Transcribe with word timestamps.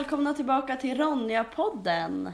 välkomna 0.00 0.34
tillbaka 0.34 0.76
till 0.76 0.98
Ronja-podden. 0.98 2.32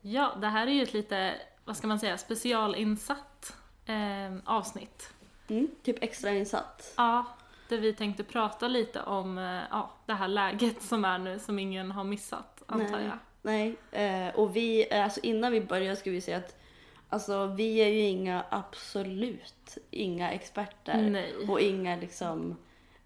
Ja, 0.00 0.32
det 0.40 0.46
här 0.46 0.66
är 0.66 0.70
ju 0.70 0.82
ett 0.82 0.92
lite, 0.92 1.34
vad 1.64 1.76
ska 1.76 1.86
man 1.86 1.98
säga, 1.98 2.18
specialinsatt 2.18 3.56
eh, 3.86 4.36
avsnitt. 4.44 5.12
Mm, 5.48 5.68
typ 5.82 6.02
extrainsatt. 6.02 6.94
Ja, 6.96 7.24
där 7.68 7.78
vi 7.78 7.92
tänkte 7.92 8.24
prata 8.24 8.68
lite 8.68 9.02
om 9.02 9.38
eh, 9.38 9.60
ja, 9.70 9.90
det 10.06 10.12
här 10.12 10.28
läget 10.28 10.82
som 10.82 11.04
är 11.04 11.18
nu, 11.18 11.38
som 11.38 11.58
ingen 11.58 11.90
har 11.90 12.04
missat, 12.04 12.62
antar 12.66 12.98
Nej. 12.98 13.04
jag. 13.04 13.18
Nej, 13.42 13.76
eh, 13.92 14.34
och 14.34 14.56
vi, 14.56 14.86
eh, 14.90 15.04
alltså 15.04 15.20
innan 15.22 15.52
vi 15.52 15.60
börjar 15.60 15.94
ska 15.94 16.10
vi 16.10 16.20
säga 16.20 16.36
att 16.36 16.60
alltså, 17.08 17.46
vi 17.46 17.76
är 17.78 17.88
ju 17.88 18.00
inga, 18.00 18.44
absolut 18.50 19.78
inga 19.90 20.30
experter. 20.30 21.10
Nej. 21.10 21.34
Och 21.48 21.60
inga 21.60 21.96
liksom 21.96 22.56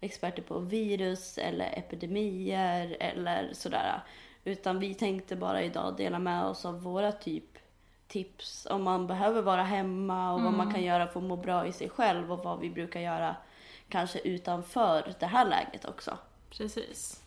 experter 0.03 0.41
på 0.41 0.59
virus 0.59 1.37
eller 1.37 1.77
epidemier 1.77 2.97
eller 2.99 3.53
sådär. 3.53 4.03
Utan 4.43 4.79
vi 4.79 4.93
tänkte 4.93 5.35
bara 5.35 5.63
idag 5.63 5.97
dela 5.97 6.19
med 6.19 6.45
oss 6.45 6.65
av 6.65 6.81
våra 6.81 7.11
typ 7.11 7.57
tips 8.07 8.67
om 8.69 8.83
man 8.83 9.07
behöver 9.07 9.41
vara 9.41 9.63
hemma 9.63 10.33
och 10.33 10.41
vad 10.41 10.53
man 10.53 10.73
kan 10.73 10.83
göra 10.83 11.07
för 11.07 11.19
att 11.19 11.25
må 11.25 11.35
bra 11.35 11.67
i 11.67 11.71
sig 11.71 11.89
själv 11.89 12.31
och 12.31 12.43
vad 12.43 12.59
vi 12.59 12.69
brukar 12.69 12.99
göra 12.99 13.35
kanske 13.89 14.19
utanför 14.19 15.13
det 15.19 15.25
här 15.25 15.45
läget 15.45 15.85
också. 15.85 16.17
Precis. 16.49 17.23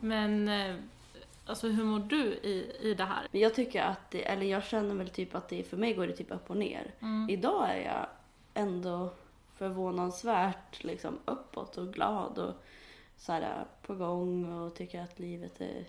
Men, 0.00 0.48
eh, 0.48 0.74
alltså 1.46 1.68
hur 1.68 1.84
mår 1.84 1.98
du 1.98 2.24
i, 2.24 2.76
i 2.80 2.94
det 2.94 3.04
här? 3.04 3.26
Jag 3.30 3.54
tycker 3.54 3.82
att 3.82 4.10
det, 4.10 4.24
eller 4.24 4.46
jag 4.46 4.64
känner 4.64 4.94
väl 4.94 5.08
typ 5.08 5.34
att 5.34 5.48
det 5.48 5.62
för 5.62 5.76
mig 5.76 5.94
går 5.94 6.06
det 6.06 6.16
typ 6.16 6.30
upp 6.30 6.50
och 6.50 6.56
ner. 6.56 6.94
Idag 7.28 7.70
är 7.70 7.76
jag 7.76 8.06
ändå 8.54 9.10
förvånansvärt 9.62 10.84
liksom 10.84 11.18
uppåt 11.24 11.78
och 11.78 11.92
glad 11.92 12.38
och 12.38 12.54
så 13.16 13.32
här 13.32 13.66
på 13.82 13.94
gång 13.94 14.52
och 14.52 14.74
tycker 14.74 15.02
att 15.02 15.18
livet 15.18 15.60
är, 15.60 15.84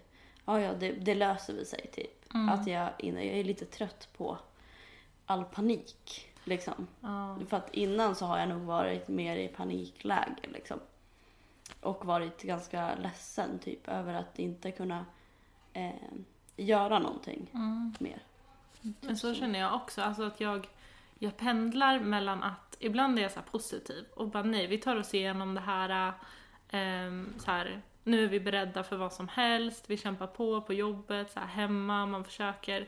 ja 0.46 0.62
ja 0.62 0.74
det, 0.74 0.92
det 0.92 1.16
löser 1.16 1.54
väl 1.54 1.66
sig 1.66 1.90
typ. 1.94 2.26
Att 2.52 2.68
jag, 2.68 2.90
jag 2.98 3.24
är 3.24 3.44
lite 3.44 3.66
trött 3.66 4.10
på 4.18 4.38
all 5.26 5.44
panik 5.44 6.30
liksom. 6.44 6.88
Ja. 7.02 7.40
För 7.50 7.58
att 7.58 7.74
innan 7.74 8.16
så 8.16 8.26
har 8.26 8.38
jag 8.38 8.50
nog 8.50 8.62
varit 8.62 9.08
mer 9.08 9.38
i 9.38 9.48
panikläge 9.48 10.50
liksom. 10.54 10.80
Och 11.82 12.06
varit 12.06 12.42
ganska 12.42 12.96
ledsen 12.96 13.60
typ 13.60 13.88
över 13.88 14.14
att 14.14 14.40
inte 14.40 14.72
kunna 14.72 15.06
eh, 15.74 15.92
göra 16.56 17.00
någonting 17.00 17.50
mer. 18.00 18.24
Men 19.02 19.18
så 19.18 19.36
känner 19.36 19.60
jag 19.60 19.76
också, 19.76 20.02
alltså 20.02 20.24
att 20.24 20.42
jag, 20.42 20.68
jag 21.20 21.38
pendlar 21.38 22.00
mellan 22.00 22.44
att 22.44 22.78
ibland 22.80 23.20
är 23.20 23.24
jag 23.24 23.32
så 23.32 23.42
positiv 23.52 24.06
och 24.16 24.28
bara 24.28 24.44
nej, 24.44 24.68
vi 24.68 24.78
tar 24.78 24.96
oss 24.96 25.14
igenom 25.14 25.54
det 25.56 25.62
här, 25.62 26.14
ehm, 26.70 27.34
så 27.38 27.52
här 27.52 27.82
nu 28.04 28.24
är 28.24 28.28
vi 28.28 28.40
beredda 28.40 28.84
för 28.84 28.98
vad 28.98 29.14
som 29.14 29.28
helst, 29.28 29.86
vi 29.90 29.98
kämpar 29.98 30.28
på 30.28 30.62
på 30.62 30.74
jobbet, 30.74 31.32
så 31.32 31.40
här 31.40 31.48
hemma, 31.48 32.06
man 32.06 32.24
försöker. 32.24 32.88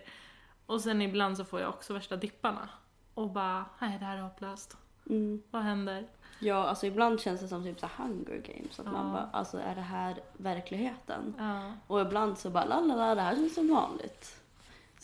Och 0.66 0.82
sen 0.82 1.02
ibland 1.02 1.38
så 1.38 1.46
får 1.46 1.60
jag 1.62 1.70
också 1.70 1.94
värsta 1.94 2.16
dipparna. 2.16 2.70
Och 3.14 3.30
bara, 3.30 3.66
nej 3.80 3.98
det 4.00 4.06
här 4.06 4.18
är 4.18 4.22
hopplöst. 4.22 4.78
Mm. 5.10 5.42
Vad 5.52 5.62
händer? 5.62 6.08
Ja, 6.40 6.56
alltså 6.68 6.86
ibland 6.86 7.22
känns 7.22 7.42
det 7.42 7.48
som 7.48 7.64
typ 7.64 7.80
så 7.80 7.90
Hunger 7.98 8.38
Games. 8.38 8.80
Att 8.80 8.86
man 8.86 9.08
Ja. 9.08 9.14
bara, 9.14 9.30
alltså 9.34 9.58
är 9.60 9.76
det 9.76 9.82
här 9.82 10.16
verkligheten? 10.34 11.36
Ja. 11.38 11.72
Och 11.88 12.02
ibland 12.02 12.38
så 12.38 12.50
bara, 12.50 12.66
la 12.66 12.80
la 12.80 12.96
la, 12.96 13.16
det 13.16 13.22
här 13.22 13.36
känns 13.36 13.56
som 13.56 13.68
vanligt. 13.74 14.42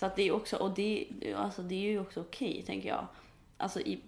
Så 0.02 0.06
att 0.06 0.16
det 0.16 0.28
är 0.28 0.32
också, 0.32 0.58
och 0.58 0.72
det, 0.72 1.08
alltså 1.36 1.62
det 1.62 1.76
är 1.76 1.90
ju 1.90 2.00
också 2.00 2.22
okej 2.22 2.64
tänker 2.68 2.90
jag. 2.90 3.08
Alltså, 3.58 3.80
i, 3.80 4.02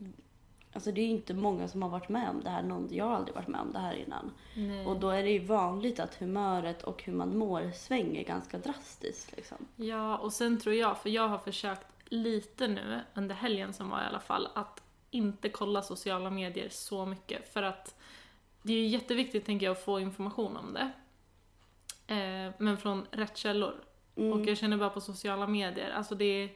alltså 0.74 0.92
det 0.92 1.02
är 1.02 1.06
ju 1.06 1.12
inte 1.12 1.34
många 1.34 1.68
som 1.68 1.82
har 1.82 1.90
varit 1.90 2.10
med 2.10 2.30
om 2.30 2.42
det 2.44 2.50
här, 2.50 2.64
någon, 2.64 2.88
jag 2.92 3.06
har 3.06 3.16
aldrig 3.16 3.36
varit 3.36 3.48
med 3.48 3.62
om 3.62 3.72
det 3.74 3.80
här 3.80 3.94
innan. 3.94 4.32
Nej. 4.56 4.86
Och 4.86 5.00
då 5.00 5.10
är 5.10 5.24
det 5.24 5.30
ju 5.30 5.40
vanligt 5.40 6.00
att 6.00 6.16
humöret 6.16 6.84
och 6.84 7.04
hur 7.04 7.14
man 7.14 7.38
mår 7.38 7.72
svänger 7.72 8.24
ganska 8.24 8.58
drastiskt 8.58 9.36
liksom. 9.36 9.58
Ja, 9.76 10.18
och 10.18 10.34
sen 10.34 10.60
tror 10.60 10.76
jag, 10.76 10.98
för 10.98 11.10
jag 11.10 11.28
har 11.28 11.38
försökt 11.38 11.88
lite 12.06 12.68
nu, 12.68 13.00
under 13.14 13.36
helgen 13.36 13.74
som 13.74 13.90
var 13.90 14.02
i 14.02 14.06
alla 14.06 14.20
fall, 14.20 14.48
att 14.56 14.84
inte 15.12 15.50
kolla 15.50 15.82
sociala 15.82 16.30
medier 16.30 16.70
så 16.70 17.06
mycket. 17.06 17.54
För 17.54 17.64
att 17.64 17.96
det 18.62 18.74
är 18.74 18.78
ju 18.78 18.88
jätteviktigt, 18.88 19.46
tänker 19.46 19.66
jag, 19.66 19.72
att 19.72 19.86
få 19.86 20.00
information 20.00 20.58
om 20.58 20.74
det. 20.74 20.92
Eh, 22.14 22.54
men 22.58 22.78
från 22.78 23.08
rätt 23.12 23.38
källor. 23.38 23.84
Mm. 24.16 24.34
Och 24.34 24.48
jag 24.48 24.58
känner 24.58 24.78
bara 24.78 24.90
på 24.90 25.02
sociala 25.02 25.48
medier, 25.48 25.92
alltså 25.92 26.16
det 26.16 26.44
är, 26.44 26.50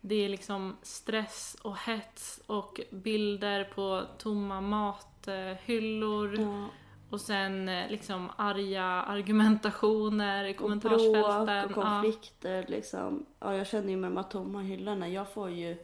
det 0.00 0.14
är 0.14 0.28
liksom 0.28 0.76
stress 0.82 1.56
och 1.62 1.78
hets 1.78 2.40
och 2.46 2.80
bilder 2.90 3.64
på 3.64 4.02
tomma 4.18 4.60
mathyllor. 4.60 6.40
Ja. 6.40 6.68
Och 7.10 7.20
sen 7.20 7.68
eh, 7.68 7.90
liksom 7.90 8.30
arga 8.36 8.84
argumentationer 8.84 10.44
i 10.44 10.52
Och 10.52 10.56
kommentarsfälten. 10.56 11.46
bråk 11.46 11.76
och 11.76 11.84
konflikter 11.84 12.64
liksom. 12.68 13.26
Ja, 13.40 13.56
jag 13.56 13.66
känner 13.66 13.90
ju 13.90 13.96
med 13.96 14.10
de 14.10 14.16
här 14.16 14.24
tomma 14.24 14.60
hyllorna, 14.60 15.08
jag 15.08 15.32
får 15.32 15.50
ju, 15.50 15.76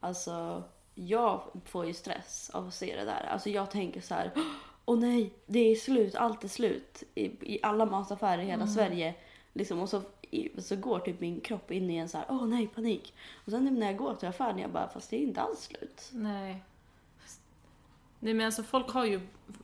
alltså, 0.00 0.62
jag 0.94 1.42
får 1.64 1.86
ju 1.86 1.94
stress 1.94 2.50
av 2.54 2.66
att 2.68 2.74
se 2.74 2.96
det 2.96 3.04
där. 3.04 3.28
Alltså 3.30 3.50
jag 3.50 3.70
tänker 3.70 4.00
så 4.00 4.14
här, 4.14 4.30
åh 4.84 4.98
nej, 4.98 5.32
det 5.46 5.58
är 5.58 5.74
slut, 5.74 6.14
allt 6.14 6.44
är 6.44 6.48
slut 6.48 7.02
i, 7.14 7.54
i 7.54 7.58
alla 7.62 7.86
mataffärer 7.86 8.42
i 8.42 8.46
hela 8.46 8.66
Sverige. 8.66 9.14
Liksom, 9.52 9.80
och 9.80 9.88
så, 9.88 10.02
så 10.58 10.76
går 10.76 10.98
typ 10.98 11.20
min 11.20 11.40
kropp 11.40 11.70
in 11.70 11.90
i 11.90 11.96
en 11.96 12.08
så 12.08 12.18
här, 12.18 12.26
åh 12.28 12.46
nej, 12.46 12.66
panik. 12.66 13.14
Och 13.44 13.50
sen 13.50 13.74
när 13.74 13.86
jag 13.86 13.96
går 13.96 14.14
till 14.14 14.28
affären, 14.28 14.58
jag 14.58 14.70
bara, 14.70 14.88
fast 14.88 15.10
det 15.10 15.16
är 15.16 15.20
inte 15.20 15.40
alls 15.40 15.60
slut. 15.62 16.10
Nej. 16.12 16.62
Nej 18.18 18.34
men 18.34 18.46
alltså 18.46 18.62
folk 18.62 18.90
har 18.90 19.04
ju, 19.04 19.20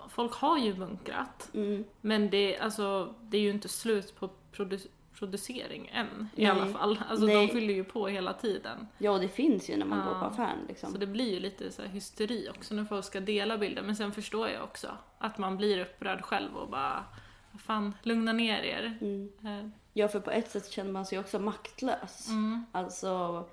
folk 0.09 0.33
har 0.35 0.59
ju 0.59 0.75
bunkrat. 0.75 1.51
Mm. 1.55 1.85
Men 2.01 2.31
det, 2.31 2.59
alltså, 2.59 3.15
det 3.23 3.37
är 3.37 3.41
ju 3.43 3.51
inte 3.51 3.69
slut 3.69 4.17
på 4.17 4.31
produ- 4.53 4.89
producering 5.15 5.91
än 5.93 6.29
i 6.37 6.43
Nej. 6.43 6.51
alla 6.51 6.67
fall. 6.67 7.01
Alltså 7.09 7.27
Nej. 7.27 7.47
de 7.47 7.53
fyller 7.53 7.75
ju 7.75 7.85
på 7.85 8.09
hela 8.09 8.33
tiden. 8.33 8.87
Ja, 8.99 9.19
det 9.19 9.29
finns 9.29 9.71
ju 9.71 9.77
när 9.77 9.87
man 9.87 9.99
Ja. 9.99 10.05
går 10.05 10.21
på 10.21 10.25
affären 10.27 10.59
liksom. 10.69 10.93
Så 10.93 10.99
det 10.99 11.07
blir 11.07 11.35
ju 11.35 11.41
lite 11.41 11.71
så 11.73 11.83
hysteri 11.83 12.49
också 12.51 12.75
när 12.75 12.85
folk 12.85 13.05
ska 13.05 13.21
dela 13.21 13.59
bilder. 13.59 13.83
Men 13.83 13.97
sen 13.97 14.13
förstår 14.13 14.49
jag 14.49 14.65
också 14.65 14.89
att 15.19 15.39
man 15.39 15.57
blir 15.57 15.81
upprörd 15.81 16.23
själv 16.23 16.57
och 16.57 16.69
bara, 16.69 17.05
"Vad 17.53 17.61
fan, 17.61 17.95
lugna 18.03 18.33
ner 18.33 18.63
er. 18.63 18.99
Mm. 19.01 19.73
Ja, 19.93 20.09
för 20.09 20.21
på 20.21 20.31
ett 20.31 20.51
sätt 20.51 20.71
känner 20.71 20.93
man 20.93 21.07
sig 21.07 21.19
också 21.19 21.39
maktlös. 21.39 22.29
Mm. 22.29 22.65
Alltså, 22.73 23.45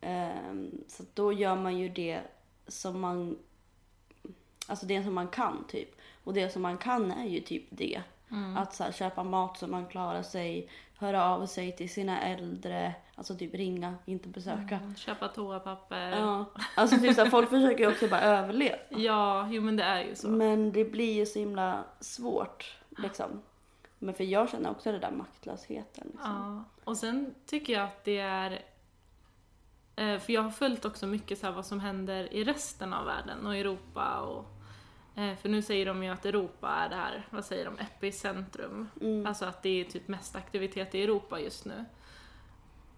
ehm, 0.00 0.70
så 0.88 1.02
då 1.14 1.32
gör 1.32 1.56
man 1.56 1.78
ju 1.78 1.88
det 1.88 2.20
som 2.66 3.00
man, 3.00 3.38
alltså 4.66 4.86
det 4.86 5.02
som 5.04 5.14
man 5.14 5.28
kan 5.28 5.64
typ. 5.68 5.88
Och 6.24 6.34
det 6.34 6.50
som 6.50 6.62
man 6.62 6.78
kan 6.78 7.12
är 7.12 7.24
ju 7.28 7.40
typ 7.40 7.64
det. 7.70 8.02
Mm. 8.30 8.56
Att 8.56 8.74
så 8.74 8.84
här, 8.84 8.92
köpa 8.92 9.24
mat 9.24 9.58
så 9.58 9.66
man 9.66 9.86
klarar 9.86 10.22
sig, 10.22 10.70
höra 10.98 11.24
av 11.24 11.46
sig 11.46 11.76
till 11.76 11.90
sina 11.90 12.20
äldre, 12.20 12.94
alltså 13.14 13.34
typ 13.36 13.54
ringa, 13.54 13.94
inte 14.04 14.28
besöka. 14.28 14.76
Mm, 14.76 14.96
Köpa 14.96 15.28
toapapper. 15.28 16.10
Ja. 16.10 16.16
Ja, 16.16 16.62
alltså 16.74 16.96
typ 16.98 17.14
så 17.14 17.22
här, 17.22 17.30
folk 17.30 17.50
försöker 17.50 17.84
ju 17.84 17.90
också 17.90 18.08
bara 18.08 18.20
överleva. 18.20 18.76
jo 19.50 19.62
men 19.62 19.76
det 19.76 19.84
är 19.84 20.04
ju 20.04 20.14
så. 20.14 20.28
Men 20.28 20.72
det 20.72 20.84
blir 20.84 21.14
ju 21.14 21.26
så 21.26 21.38
himla 21.38 21.84
svårt 22.00 22.76
liksom. 22.98 23.42
Men 23.98 24.14
för 24.14 24.24
jag 24.24 24.50
känner 24.50 24.70
också 24.70 24.92
det 24.92 24.98
där 24.98 25.10
maktlösheten. 25.10 26.06
Liksom. 26.12 26.20
Ja, 26.30 26.64
och 26.84 26.96
sen 26.96 27.34
tycker 27.46 27.72
jag 27.72 27.82
att 27.84 28.04
det 28.04 28.18
är... 28.18 28.52
eh, 29.96 30.18
För 30.18 30.32
jag 30.32 30.42
har 30.42 30.50
följt 30.50 30.84
också 30.84 31.06
mycket 31.06 31.38
så 31.38 31.50
vad 31.52 31.66
som 31.66 31.80
händer 31.80 32.32
i 32.34 32.44
resten 32.44 32.92
av 32.92 33.06
världen 33.06 33.46
och 33.46 33.56
Europa 33.56 34.20
och... 34.20 34.44
eh, 35.20 35.36
För 35.36 35.48
nu 35.48 35.62
säger 35.62 35.86
de 35.86 36.02
ju 36.02 36.10
att 36.10 36.26
Europa 36.26 36.68
är 36.68 36.88
det 36.88 36.96
här, 36.96 37.26
vad 37.30 37.44
säger 37.44 37.64
de, 37.64 37.78
epicentrum. 37.78 38.88
Mm. 39.00 39.26
Alltså 39.26 39.44
att 39.44 39.62
det 39.62 39.80
är 39.80 39.84
typ 39.84 40.08
mest 40.08 40.36
aktivitet 40.36 40.94
i 40.94 41.02
Europa 41.02 41.40
just 41.40 41.64
nu. 41.64 41.84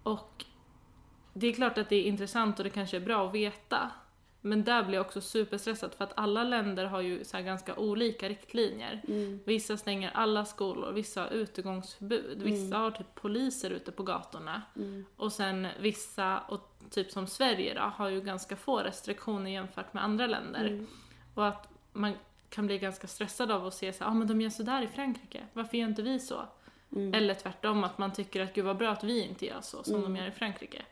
Och 0.02 0.44
det 1.32 1.46
är 1.46 1.52
klart 1.52 1.78
att 1.78 1.88
det 1.88 1.96
är 1.96 2.02
intressant 2.04 2.58
och 2.58 2.64
det 2.64 2.70
kanske 2.70 2.96
är 2.96 3.00
bra 3.00 3.26
att 3.28 3.34
veta. 3.34 3.90
Men 4.40 4.64
där 4.64 4.82
blir 4.82 4.94
jag 4.94 5.06
också 5.06 5.20
superstressad 5.20 5.94
för 5.94 6.04
att 6.04 6.12
alla 6.16 6.44
länder 6.44 6.84
har 6.84 7.00
ju 7.00 7.24
så 7.24 7.38
ganska 7.38 7.74
olika 7.74 8.28
riktlinjer. 8.28 9.02
Mm. 9.08 9.40
Vissa 9.44 9.76
stänger 9.76 10.10
alla 10.14 10.44
skolor, 10.44 10.92
vissa 10.92 11.20
har 11.20 11.28
utegångsförbud, 11.28 12.42
vissa 12.42 12.76
har 12.76 12.90
typ 12.90 13.14
poliser 13.14 13.70
ute 13.70 13.92
på 13.92 14.02
gatorna. 14.02 14.62
Mm. 14.76 15.04
Och 15.16 15.32
sen 15.32 15.66
vissa, 15.80 16.38
och 16.38 16.74
typ 16.90 17.10
som 17.10 17.26
Sverige 17.26 17.74
då, 17.74 17.80
har 17.80 18.08
ju 18.08 18.20
ganska 18.20 18.56
få 18.56 18.78
restriktioner 18.78 19.50
jämfört 19.50 19.94
med 19.94 20.04
andra 20.04 20.26
länder. 20.26 20.66
Mm. 20.66 20.86
Och 21.34 21.46
att 21.46 21.68
man 21.92 22.12
kan 22.50 22.66
bli 22.66 22.78
ganska 22.78 23.06
stressad 23.06 23.50
av 23.50 23.66
att 23.66 23.74
se 23.74 23.92
så 23.92 24.04
här, 24.04 24.10
ah, 24.10 24.14
men 24.14 24.28
de 24.28 24.40
gör 24.40 24.50
sådär 24.50 24.82
i 24.82 24.86
Frankrike, 24.86 25.44
varför 25.52 25.76
gör 25.76 25.88
inte 25.88 26.02
vi 26.02 26.18
så? 26.18 26.44
Mm. 26.96 27.14
Eller 27.14 27.34
tvärtom, 27.34 27.84
att 27.84 27.98
man 27.98 28.12
tycker 28.12 28.40
att 28.42 28.54
gud 28.54 28.64
vad 28.64 28.76
bra 28.76 28.90
att 28.90 29.04
vi 29.04 29.22
inte 29.22 29.46
gör 29.46 29.60
så 29.60 29.82
som 29.82 29.94
Mm. 29.94 30.14
de 30.14 30.20
gör 30.20 30.26
i 30.26 30.30
Frankrike. 30.30 30.82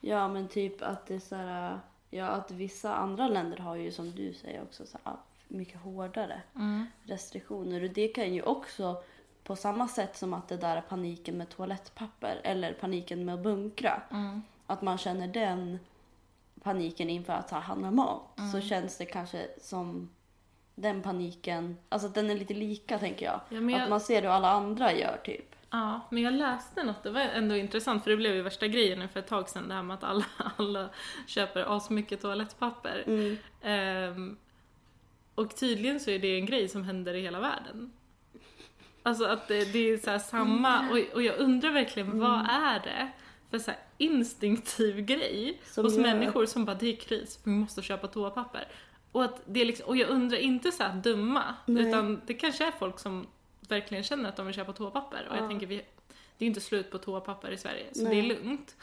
Ja 0.00 0.28
men 0.28 0.48
typ 0.48 0.82
att 0.82 1.06
det 1.06 1.14
är 1.14 1.20
så 1.20 1.34
här, 1.34 1.78
ja 2.10 2.26
att 2.26 2.50
vissa 2.50 2.94
andra 2.94 3.28
länder 3.28 3.56
har 3.58 3.76
ju 3.76 3.92
som 3.92 4.10
du 4.10 4.32
säger 4.34 4.62
också 4.62 4.86
så 4.86 4.98
här, 5.04 5.16
mycket 5.48 5.80
hårdare 5.80 6.42
Mm. 6.54 6.86
restriktioner 7.02 7.82
och 7.84 7.90
det 7.90 8.08
kan 8.08 8.34
ju 8.34 8.42
också 8.42 9.02
på 9.44 9.56
samma 9.56 9.88
sätt 9.88 10.16
som 10.16 10.34
att 10.34 10.48
det 10.48 10.56
där 10.56 10.76
är 10.76 10.80
paniken 10.80 11.38
med 11.38 11.48
toalettpapper 11.48 12.40
eller 12.44 12.72
paniken 12.72 13.24
med 13.24 13.34
att 13.34 13.40
bunkra. 13.42 14.02
Mm. 14.10 14.42
Att 14.66 14.82
man 14.82 14.98
känner 14.98 15.28
den 15.28 15.78
paniken 16.62 17.10
inför 17.10 17.32
att 17.32 17.48
ta 17.48 17.58
hand 17.58 17.86
om 17.86 17.96
mat 17.96 18.22
så 18.52 18.60
känns 18.60 18.96
det 18.98 19.04
kanske 19.04 19.46
som 19.60 20.10
den 20.74 21.02
paniken, 21.02 21.76
alltså 21.88 22.08
att 22.08 22.14
den 22.14 22.30
är 22.30 22.34
lite 22.34 22.54
lika 22.54 22.98
tänker 22.98 23.26
jag. 23.26 23.40
Ja, 23.48 23.60
jag- 23.60 23.80
Att 23.82 23.90
man 23.90 24.00
ser 24.00 24.22
hur 24.22 24.28
alla 24.28 24.50
andra 24.50 24.92
gör 24.92 25.20
typ. 25.24 25.54
Ja, 25.70 26.00
men 26.10 26.22
jag 26.22 26.34
läste 26.34 26.84
något, 26.84 27.02
det 27.02 27.10
var 27.10 27.20
ändå 27.20 27.56
intressant 27.56 28.04
för 28.04 28.10
det 28.10 28.16
blev 28.16 28.34
ju 28.34 28.42
värsta 28.42 28.66
grejen 28.68 28.98
nu 28.98 29.08
för 29.08 29.20
ett 29.20 29.26
tag 29.26 29.48
sedan 29.48 29.68
det 29.68 29.74
här 29.74 29.82
med 29.82 29.94
att 29.94 30.04
alla, 30.04 30.24
alla 30.56 30.88
köper 31.26 31.76
asmycket 31.76 32.20
toalettpapper. 32.22 33.04
Mm. 33.06 33.36
Ehm, 33.62 34.36
och 35.34 35.56
tydligen 35.56 36.00
så 36.00 36.10
är 36.10 36.18
det 36.18 36.36
en 36.38 36.46
grej 36.46 36.68
som 36.68 36.84
händer 36.84 37.14
i 37.14 37.20
hela 37.20 37.40
världen. 37.40 37.92
Alltså 39.02 39.24
att 39.24 39.48
det, 39.48 39.72
det 39.72 39.78
är 39.78 39.96
så 39.98 40.10
här 40.10 40.18
samma, 40.18 40.90
och, 40.90 40.98
och 41.14 41.22
jag 41.22 41.38
undrar 41.38 41.70
verkligen 41.70 42.18
vad 42.20 42.40
är 42.50 42.80
det 42.80 43.10
för 43.50 43.58
så 43.58 43.70
instinktiv 43.98 45.00
grej 45.00 45.60
Som 45.64 45.84
hos 45.84 45.94
gör- 45.94 46.02
människor 46.02 46.46
som 46.46 46.64
bara 46.64 46.76
det 46.76 46.92
är 46.92 46.96
kris, 46.96 47.40
vi 47.44 47.50
måste 47.50 47.82
köpa 47.82 48.06
toapapper. 48.06 48.68
Och, 49.12 49.24
att 49.24 49.40
det 49.46 49.60
är 49.60 49.64
liksom, 49.64 49.86
och 49.86 49.96
jag 49.96 50.08
undrar 50.08 50.38
inte 50.38 50.72
så 50.72 50.82
här 50.82 50.94
dumma, 50.94 51.54
Nej. 51.66 51.88
utan 51.88 52.20
det 52.26 52.34
kanske 52.34 52.66
är 52.66 52.70
folk 52.70 52.98
som 52.98 53.26
verkligen 53.68 54.04
känner 54.04 54.28
att 54.28 54.36
de 54.36 54.46
vill 54.46 54.54
köpa 54.54 54.72
toapapper. 54.72 55.26
Och 55.30 55.36
Ja. 55.36 55.40
jag 55.40 55.48
tänker, 55.50 55.66
vi, 55.66 55.76
det 56.38 56.44
är 56.44 56.46
inte 56.46 56.60
slut 56.60 56.90
på 56.90 56.98
toapapper 56.98 57.50
i 57.50 57.56
Sverige, 57.56 57.84
så 57.92 58.02
Nej. 58.02 58.14
det 58.14 58.20
är 58.20 58.34
lugnt. 58.36 58.76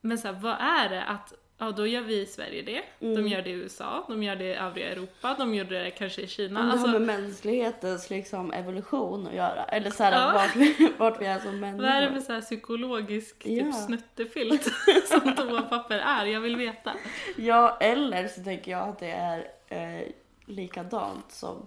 Men 0.00 0.18
så 0.18 0.28
här, 0.28 0.34
vad 0.34 0.56
är 0.60 0.88
det 0.88 1.04
att, 1.04 1.32
ja 1.58 1.70
då 1.70 1.86
gör 1.86 2.00
vi 2.02 2.20
i 2.20 2.26
Sverige 2.26 2.62
det, 2.62 2.82
de 2.98 3.06
Mm. 3.06 3.28
gör 3.28 3.42
det 3.42 3.50
i 3.50 3.52
USA, 3.52 4.04
de 4.08 4.22
gör 4.22 4.36
det 4.36 4.44
i 4.44 4.54
övriga 4.54 4.88
Europa, 4.92 5.34
de 5.38 5.54
gjorde 5.54 5.84
det 5.84 5.90
kanske 5.90 6.22
i 6.22 6.26
Kina. 6.28 6.60
Om 6.60 6.66
det 6.66 6.72
Alltså, 6.72 6.86
har 6.88 6.98
med 6.98 7.20
mänsklighetens 7.20 8.10
liksom, 8.10 8.52
evolution 8.52 9.26
att 9.26 9.34
göra. 9.34 9.64
Eller 9.64 9.90
så 9.90 10.02
här, 10.04 10.12
Ja. 10.26 10.32
vart, 10.32 10.56
vi, 10.56 10.92
vart 10.98 11.20
vi 11.20 11.26
är 11.26 11.38
som 11.38 11.60
människor. 11.60 11.82
vad 11.86 11.90
är 11.94 12.02
det 12.02 12.12
för 12.12 12.20
så 12.20 12.32
här 12.32 12.40
psykologisk 12.40 13.36
Ja. 13.46 13.64
typ 13.64 13.74
snuttefilt 13.74 14.62
som 15.08 15.34
toapapper 15.36 15.98
är? 15.98 16.24
Jag 16.26 16.40
vill 16.40 16.56
veta. 16.56 16.92
Ja, 17.36 17.76
eller 17.80 18.28
så 18.28 18.42
tänker 18.44 18.70
jag 18.70 18.88
att 18.88 18.98
det 18.98 19.10
är 19.10 19.48
eh, 19.68 20.08
likadant 20.46 21.32
som 21.32 21.66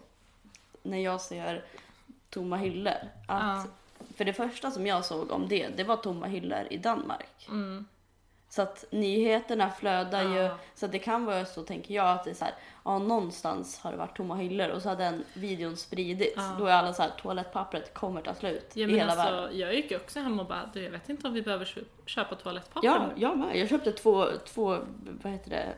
när 0.83 0.97
jag 1.03 1.21
ser 1.21 1.65
tomma 2.31 2.57
hyllor. 2.57 2.93
Att, 3.27 3.65
Ja. 3.65 3.65
För 4.17 4.25
det 4.25 4.33
första 4.33 4.71
som 4.71 4.87
jag 4.87 5.05
såg 5.05 5.31
om 5.31 5.47
det, 5.47 5.67
det 5.67 5.83
var 5.83 5.97
tomma 5.97 6.27
hyllor 6.27 6.67
i 6.69 6.77
Danmark. 6.77 7.47
Mm. 7.49 7.85
Så 8.49 8.61
att 8.61 8.85
nyheterna 8.91 9.69
flödar 9.69 10.23
ju, 10.23 10.35
Ja. 10.39 10.57
så 10.75 10.85
att 10.85 10.91
det 10.91 10.99
kan 10.99 11.25
vara 11.25 11.45
så 11.45 11.63
tänker 11.63 11.93
jag 11.93 12.07
att 12.09 12.23
det 12.23 12.29
är 12.29 12.33
så 12.33 12.45
här, 12.45 12.53
ja 12.85 12.99
någonstans 12.99 13.79
har 13.79 13.91
det 13.91 13.97
varit 13.97 14.17
tomma 14.17 14.35
hyllor 14.35 14.69
och 14.69 14.81
så 14.81 14.89
har 14.89 14.95
den 14.95 15.23
videon 15.33 15.77
spridits. 15.77 16.33
Ja. 16.35 16.55
Då 16.59 16.65
är 16.65 16.71
alla 16.73 16.93
så 16.93 17.01
här, 17.01 17.11
toalettpappret 17.21 17.93
kommer 17.93 18.21
ta 18.21 18.33
slut 18.35 18.71
Ja, 18.73 18.83
i 18.83 18.87
men 18.87 18.95
hela 18.95 19.11
alltså, 19.11 19.31
världen. 19.35 19.57
jag 19.59 19.75
gick 19.75 19.91
ju 19.91 19.97
också 19.97 20.19
hem 20.19 20.39
och 20.39 20.45
bara, 20.45 20.69
du 20.73 20.83
jag 20.83 20.91
vet 20.91 21.09
inte 21.09 21.27
om 21.27 21.33
vi 21.33 21.41
behöver 21.41 21.65
kö- 21.65 21.81
köpa 22.05 22.35
toalettpapper 22.35 22.87
Ja, 22.87 23.09
jag 23.15 23.37
med. 23.37 23.57
Jag 23.57 23.69
köpte 23.69 23.91
två, 23.91 24.25
två 24.45 24.77
vad 25.23 25.33
heter 25.33 25.49
det, 25.49 25.73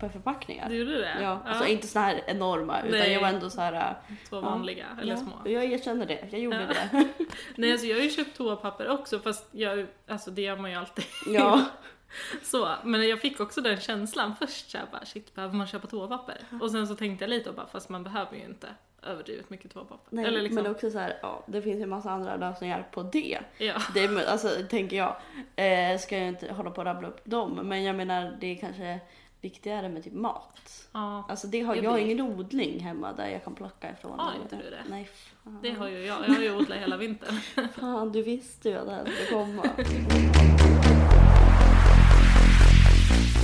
per 0.00 0.08
förpackningar. 0.08 0.68
Du 0.68 0.76
gjorde 0.76 0.98
det? 0.98 1.16
Ja, 1.22 1.42
alltså 1.46 1.66
inte 1.66 1.86
så 1.86 1.98
här 1.98 2.20
enorma 2.26 2.80
utan 2.80 2.90
Nej. 2.98 3.12
jag 3.12 3.20
var 3.20 3.28
ändå 3.28 3.50
så 3.50 3.60
här. 3.60 3.94
Två 4.28 4.36
ja, 4.36 4.40
vanliga, 4.40 4.86
eller 5.02 5.12
ja, 5.12 5.16
små. 5.16 5.32
Jag 5.44 5.64
erkänner 5.64 6.06
det, 6.06 6.28
jag 6.30 6.40
gjorde 6.40 6.76
Ja. 6.92 6.98
det. 6.98 7.08
Nej 7.56 7.72
alltså 7.72 7.86
jag 7.86 7.96
har 7.96 8.02
ju 8.02 8.10
köpt 8.10 8.36
toapapper 8.36 8.88
också 8.88 9.18
fast 9.18 9.48
jag, 9.50 9.86
alltså 10.08 10.30
det 10.30 10.42
gör 10.42 10.56
man 10.56 10.70
ju 10.70 10.76
alltid. 10.76 11.04
Ja, 11.26 11.64
Så, 12.42 12.68
men 12.84 13.08
jag 13.08 13.20
fick 13.20 13.40
också 13.40 13.60
den 13.60 13.80
känslan 13.80 14.34
först 14.38 14.70
såhär 14.70 14.86
bara 14.92 15.04
shit 15.04 15.34
behöver 15.34 15.54
man 15.54 15.66
köpa 15.66 15.86
toapapper? 15.86 16.36
Och 16.62 16.70
sen 16.70 16.86
så 16.86 16.94
tänkte 16.94 17.24
jag 17.24 17.30
lite 17.30 17.50
och 17.50 17.56
bara 17.56 17.66
fast 17.66 17.88
man 17.88 18.04
behöver 18.04 18.36
ju 18.36 18.44
inte 18.44 18.68
överdrivet 19.02 19.50
mycket 19.50 19.72
toapapper. 19.72 20.16
nej, 20.16 20.24
Eller 20.24 20.42
liksom, 20.42 20.62
men 20.62 20.72
också 20.72 20.90
så 20.90 20.98
här, 20.98 21.18
ja, 21.22 21.44
det 21.46 21.62
finns 21.62 21.78
ju 21.78 21.82
en 21.82 21.88
massa 21.88 22.10
andra 22.10 22.36
lösningar 22.36 22.88
på 22.92 23.02
det. 23.02 23.38
ja. 23.58 23.74
Det 23.94 24.04
är, 24.04 24.26
alltså, 24.26 24.48
tänker 24.70 24.96
jag, 24.96 25.16
eh, 25.56 25.98
ska 25.98 26.18
jag 26.18 26.28
inte 26.28 26.52
hålla 26.52 26.70
på 26.70 26.78
och 26.80 26.84
rabbla 26.84 27.08
upp 27.08 27.20
dem, 27.24 27.60
men 27.62 27.84
jag 27.84 27.96
menar 27.96 28.36
det 28.40 28.46
är 28.46 28.56
kanske 28.56 29.00
viktigare 29.40 29.88
med 29.88 30.04
typ 30.04 30.12
mat. 30.12 30.88
ja, 30.92 31.24
Alltså 31.28 31.46
det 31.46 31.60
har, 31.60 31.74
Ja, 31.76 31.82
jag 31.82 31.90
har 31.90 31.98
ingen 31.98 32.20
odling 32.20 32.80
hemma 32.80 33.12
där 33.12 33.28
jag 33.28 33.44
kan 33.44 33.54
plocka 33.54 33.90
ifrån. 33.92 34.18
Har 34.18 34.34
inte 34.42 34.56
du 34.56 34.70
det? 34.70 34.82
Nej, 34.90 35.08
fan. 35.44 35.58
det 35.62 35.70
har 35.70 35.88
ju 35.88 35.98
jag. 36.06 36.18
Jag 36.28 36.34
har 36.34 36.42
ju 36.42 36.56
odlat 36.56 36.78
hela 36.78 36.96
vintern. 36.96 37.34
Fan, 37.80 38.12
du 38.12 38.22
visste 38.22 38.68
ju 38.68 38.74
att 38.78 38.86
det 38.86 38.92
här 38.94 39.04
skulle 39.04 39.40
komma. 39.40 39.62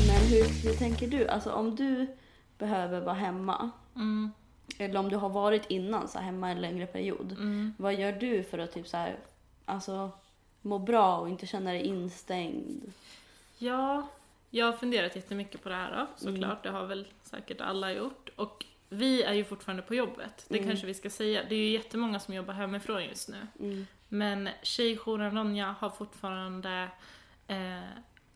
Men 0.06 0.20
hur, 0.31 0.64
hur 0.69 0.75
tänker 0.79 1.06
du? 1.08 1.29
Alltså 1.29 1.52
om 1.52 1.76
du 1.76 2.06
behöver 2.58 3.00
vara 3.00 3.14
hemma, 3.14 3.70
Mm, 3.96 4.31
eller 4.79 5.00
om 5.00 5.08
du 5.08 5.17
har 5.17 5.29
varit 5.29 5.70
innan 5.70 6.08
så 6.08 6.19
här, 6.19 6.25
hemma 6.25 6.50
en 6.50 6.61
längre 6.61 6.87
period. 6.87 7.32
mm. 7.32 7.75
Vad 7.79 7.94
gör 7.94 8.12
du 8.12 8.43
för 8.43 8.58
att 8.58 8.73
typ 8.73 8.88
så 8.88 8.96
här, 8.96 9.17
alltså, 9.64 10.11
må 10.62 10.79
bra 10.79 11.19
och 11.19 11.29
inte 11.29 11.46
känna 11.46 11.70
dig 11.73 11.82
instängd? 11.82 12.93
Ja, 13.58 14.06
jag 14.58 14.66
har 14.66 14.72
funderat 14.72 15.16
jättemycket 15.16 15.62
på 15.62 15.68
det 15.68 15.74
här 15.74 15.96
då, 15.96 16.06
såklart. 16.16 16.62
Det 16.62 16.70
har 16.70 16.86
väl 16.86 17.06
säkert 17.22 17.60
alla 17.60 17.92
gjort. 17.92 18.28
Och 18.36 18.64
vi 18.88 19.22
är 19.22 19.32
ju 19.32 19.44
fortfarande 19.44 19.82
på 19.82 19.94
jobbet, 19.94 20.46
det 20.48 20.58
Mm. 20.58 20.68
kanske 20.70 20.86
vi 20.86 20.94
ska 20.94 21.10
säga. 21.10 21.44
Det 21.48 21.54
är 21.54 21.58
ju 21.58 21.68
jättemånga 21.68 22.20
som 22.20 22.34
jobbar 22.34 22.54
hemifrån 22.54 23.04
just 23.04 23.28
nu. 23.28 23.46
Mm. 23.60 23.86
Men 24.08 24.48
tjejjouren 24.62 25.34
Ronja 25.36 25.74
har 25.78 25.90
fortfarande 25.90 26.88
eh, 27.46 27.88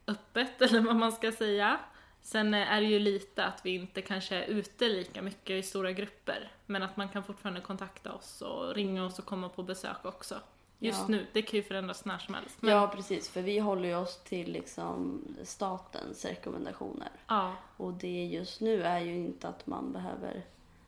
öppet, 0.06 0.62
eller 0.62 0.81
vad 0.81 0.97
man 0.97 1.12
ska 1.12 1.32
säga. 1.32 1.79
Sen 2.23 2.55
eh, 2.55 2.73
är 2.73 2.81
det 2.81 2.87
ju 2.87 2.99
lite 2.99 3.44
att 3.44 3.61
vi 3.64 3.71
inte 3.75 4.03
kanske 4.03 4.37
är 4.37 4.47
ute 4.47 4.88
lika 4.88 5.23
mycket 5.23 5.50
i 5.50 5.62
stora 5.62 5.93
grupper. 5.93 6.50
Men 6.67 6.82
att 6.82 6.97
man 6.97 7.09
kan 7.09 7.25
fortfarande 7.25 7.61
kontakta 7.61 8.12
oss 8.12 8.43
och 8.43 8.75
ringa 8.75 9.05
oss 9.05 9.19
och 9.19 9.25
komma 9.25 9.49
på 9.49 9.62
besök 9.62 10.05
också. 10.05 10.41
Just 10.81 10.99
Ja. 11.01 11.07
nu, 11.09 11.27
det 11.33 11.43
kan 11.43 11.57
ju 11.57 11.63
förändras 11.63 12.05
när 12.05 12.19
som 12.19 12.35
helst. 12.35 12.57
Men, 12.61 12.71
Ja, 12.75 12.89
precis. 12.95 13.29
För 13.29 13.43
vi 13.43 13.59
håller 13.59 13.89
ju 13.89 13.95
oss 13.97 14.21
till 14.25 14.53
liksom 14.53 15.23
statens 15.45 16.25
rekommendationer. 16.25 17.09
ja, 17.29 17.53
Och 17.77 17.93
det 17.93 18.25
just 18.27 18.61
nu 18.61 18.83
är 18.83 18.99
ju 19.01 19.15
inte 19.17 19.49
att 19.49 19.67
man 19.67 19.93
behöver 19.93 20.43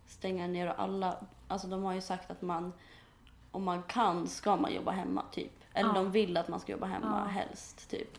stänga 0.07 0.47
ner 0.47 0.69
och 0.69 0.81
alla, 0.83 1.25
alltså 1.49 1.69
de 1.69 1.83
har 1.85 1.93
ju 1.95 2.01
sagt 2.01 2.31
att 2.31 2.43
man, 2.43 2.73
om 3.51 3.65
man 3.65 3.83
kan 3.83 4.27
ska 4.29 4.57
man 4.57 4.75
jobba 4.75 4.91
hemma 4.91 5.25
typ. 5.33 5.53
Eller 5.75 5.89
Ja. 5.89 5.95
de 5.95 6.11
vill 6.13 6.37
att 6.37 6.49
man 6.49 6.61
ska 6.61 6.73
jobba 6.73 6.87
hemma 6.87 7.23
Ja. 7.27 7.31
helst 7.31 7.91
typ. 7.91 8.19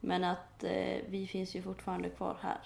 Men 0.00 0.24
att 0.24 0.64
eh, 0.64 0.98
vi 1.08 1.26
finns 1.26 1.54
ju 1.56 1.62
fortfarande 1.62 2.08
kvar 2.10 2.36
här. 2.40 2.58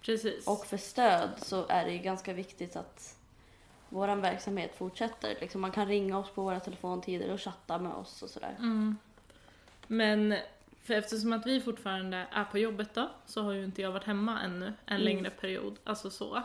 precis. 0.00 0.46
Och 0.46 0.66
för 0.66 0.76
stöd 0.76 1.30
så 1.36 1.66
är 1.68 1.84
det 1.84 1.92
ju 1.92 1.98
ganska 1.98 2.32
viktigt 2.32 2.76
att 2.76 3.16
vår 3.88 4.16
verksamhet 4.16 4.76
fortsätter. 4.78 5.36
Liksom 5.40 5.60
man 5.60 5.72
kan 5.72 5.86
ringa 5.88 6.18
oss 6.18 6.30
på 6.30 6.42
våra 6.42 6.60
telefontider 6.60 7.32
och 7.32 7.40
chatta 7.40 7.78
med 7.78 7.92
oss 7.92 8.22
och 8.22 8.30
sådär. 8.30 8.56
Mm. 8.58 8.96
Men 9.86 10.36
för 10.82 10.94
eftersom 10.94 11.32
att 11.32 11.46
vi 11.46 11.60
fortfarande 11.60 12.26
är 12.32 12.44
på 12.44 12.58
jobbet 12.58 12.94
då, 12.94 13.10
så 13.26 13.42
har 13.42 13.52
ju 13.52 13.64
inte 13.64 13.82
jag 13.82 13.92
varit 13.92 14.04
hemma 14.04 14.40
ännu 14.42 14.66
en 14.66 14.74
Mm. 14.86 15.02
längre 15.02 15.30
period. 15.30 15.78
Alltså 15.84 16.10
så. 16.10 16.42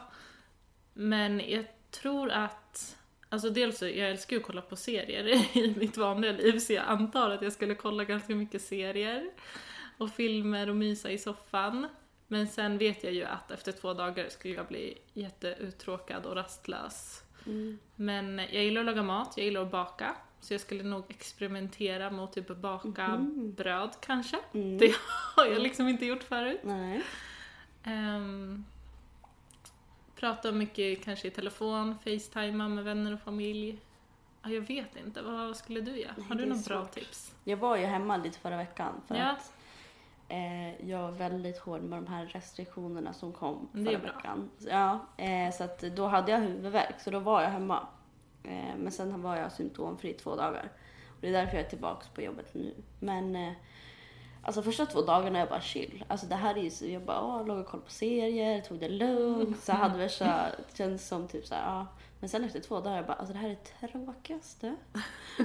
Men 0.94 1.40
jag 1.50 1.66
tror 1.92 2.32
att, 2.32 2.98
alltså 3.30 3.50
dels 3.50 3.78
så, 3.78 3.86
jag 3.86 4.10
älskar 4.12 4.36
ju 4.36 4.40
att 4.42 4.48
kolla 4.48 4.62
på 4.62 4.76
serier 4.76 5.58
i 5.58 5.76
mitt 5.78 5.98
vanliga 5.98 6.32
liv, 6.32 6.60
så 6.60 6.74
jag 6.74 6.86
antar 6.88 7.30
att 7.30 7.42
jag 7.42 7.54
skulle 7.54 7.76
kolla 7.76 8.04
ganska 8.04 8.36
mycket 8.36 8.62
serier 8.62 9.30
och 9.98 10.12
filmer 10.12 10.70
och 10.70 10.76
mysa 10.76 11.12
i 11.12 11.18
soffan. 11.18 11.88
Men 12.28 12.48
sen 12.48 12.78
vet 12.78 13.04
jag 13.04 13.14
ju 13.14 13.24
att 13.24 13.52
efter 13.52 13.72
två 13.72 13.94
dagar 13.94 14.30
skulle 14.30 14.54
jag 14.56 14.68
bli 14.68 14.98
jätteuttråkad 15.14 16.26
och 16.26 16.36
rastlös. 16.36 17.24
Mm. 17.46 17.80
Men 17.96 18.38
jag 18.38 18.64
gillar 18.64 18.82
att 18.82 18.86
laga 18.86 19.04
mat, 19.04 19.34
jag 19.36 19.46
gillar 19.46 19.62
att 19.62 19.72
baka. 19.72 20.16
Så 20.40 20.54
jag 20.54 20.62
skulle 20.62 20.84
nog 20.84 21.04
experimentera 21.08 22.10
med 22.10 22.24
att 22.26 22.34
typ 22.34 22.48
baka 22.48 23.08
Mhm. 23.08 23.54
bröd 23.54 23.90
kanske. 24.00 24.40
Mm. 24.54 24.78
Det 24.78 24.96
har 25.36 25.46
jag 25.46 25.62
liksom 25.62 25.88
inte 25.88 26.06
gjort 26.06 26.24
förut. 26.24 26.62
Um, 27.86 28.66
prata 30.16 30.52
mycket 30.52 31.04
kanske 31.04 31.28
i 31.28 31.32
telefon, 31.32 31.96
facetima 32.04 32.68
med 32.68 32.84
vänner 32.84 33.14
och 33.14 33.20
familj. 33.22 33.78
Ja, 34.44 34.50
jag 34.50 34.62
vet 34.62 34.96
inte, 35.06 35.22
vad 35.22 35.56
skulle 35.58 35.82
du 35.82 36.00
göra? 36.00 36.14
Har 36.30 36.36
du 36.36 36.46
något 36.46 36.66
bra 36.66 36.86
tips? 36.86 37.34
Jag 37.44 37.58
var 37.58 37.78
ju 37.78 37.86
hemma 37.86 38.18
lite 38.18 38.40
förra 38.40 38.58
veckan 38.58 38.94
för 39.08 39.16
Ja. 39.16 39.30
att 39.32 39.54
eh, 40.32 40.90
jag 40.90 41.02
var 41.02 41.12
väldigt 41.12 41.58
hård 41.58 41.82
med 41.82 42.04
de 42.04 42.08
här 42.08 42.26
restriktionerna 42.26 43.14
som 43.14 43.34
kom 43.34 43.70
Det 43.74 43.86
förra 43.86 43.98
veckan. 43.98 44.50
Så, 44.58 44.70
Ja, 44.70 45.00
eh, 45.18 45.52
så 45.52 45.64
att 45.64 45.80
då 45.80 46.08
hade 46.08 46.32
jag 46.32 46.40
huvudvärk 46.40 47.00
så 47.00 47.12
då 47.12 47.20
var 47.20 47.42
jag 47.42 47.50
hemma. 47.50 47.88
Eh, 48.44 48.76
men 48.78 48.92
sen 48.92 49.22
var 49.22 49.36
jag 49.36 49.52
symptomfri 49.52 50.14
två 50.14 50.36
dagar. 50.36 50.72
Och 51.08 51.18
det 51.22 51.28
är 51.28 51.32
därför 51.32 51.58
jag 51.58 51.66
är 51.66 51.70
tillbaka 51.70 52.06
på 52.16 52.22
jobbet 52.22 52.54
nu. 52.54 52.74
Men 53.00 53.36
eh, 53.36 53.54
alltså 54.44 54.62
första 54.62 54.86
två 54.86 55.02
dagarna 55.02 55.38
är 55.38 55.42
jag 55.42 55.50
bara 55.50 55.62
chill. 55.62 56.06
Alltså 56.08 56.28
det 56.28 56.36
här 56.36 56.58
är 56.58 56.62
ju 56.62 56.70
så, 56.70 56.86
jag 56.86 57.02
bara 57.02 57.22
åh, 57.22 57.46
låg 57.48 57.58
och 57.58 57.66
kollade 57.66 57.86
på 57.86 57.92
serier, 57.92 58.62
tog 58.62 58.80
det 58.80 58.90
lugnt. 58.90 59.60
Så 59.60 59.72
hade 59.72 59.98
värsta, 59.98 60.46
känns 60.74 61.08
som 61.08 61.28
typ 61.28 61.46
så 61.46 61.56
här, 61.56 61.66
ja. 61.76 61.88
Men 62.22 62.30
sen 62.30 62.44
efter 62.44 62.60
två 62.60 62.80
dagar 62.80 62.96
jag 62.96 63.06
bara, 63.06 63.14
alltså 63.14 63.34
det 63.34 63.40
här 63.40 63.50
är 63.50 63.58
det 63.82 63.88
tråkigaste. 63.88 64.76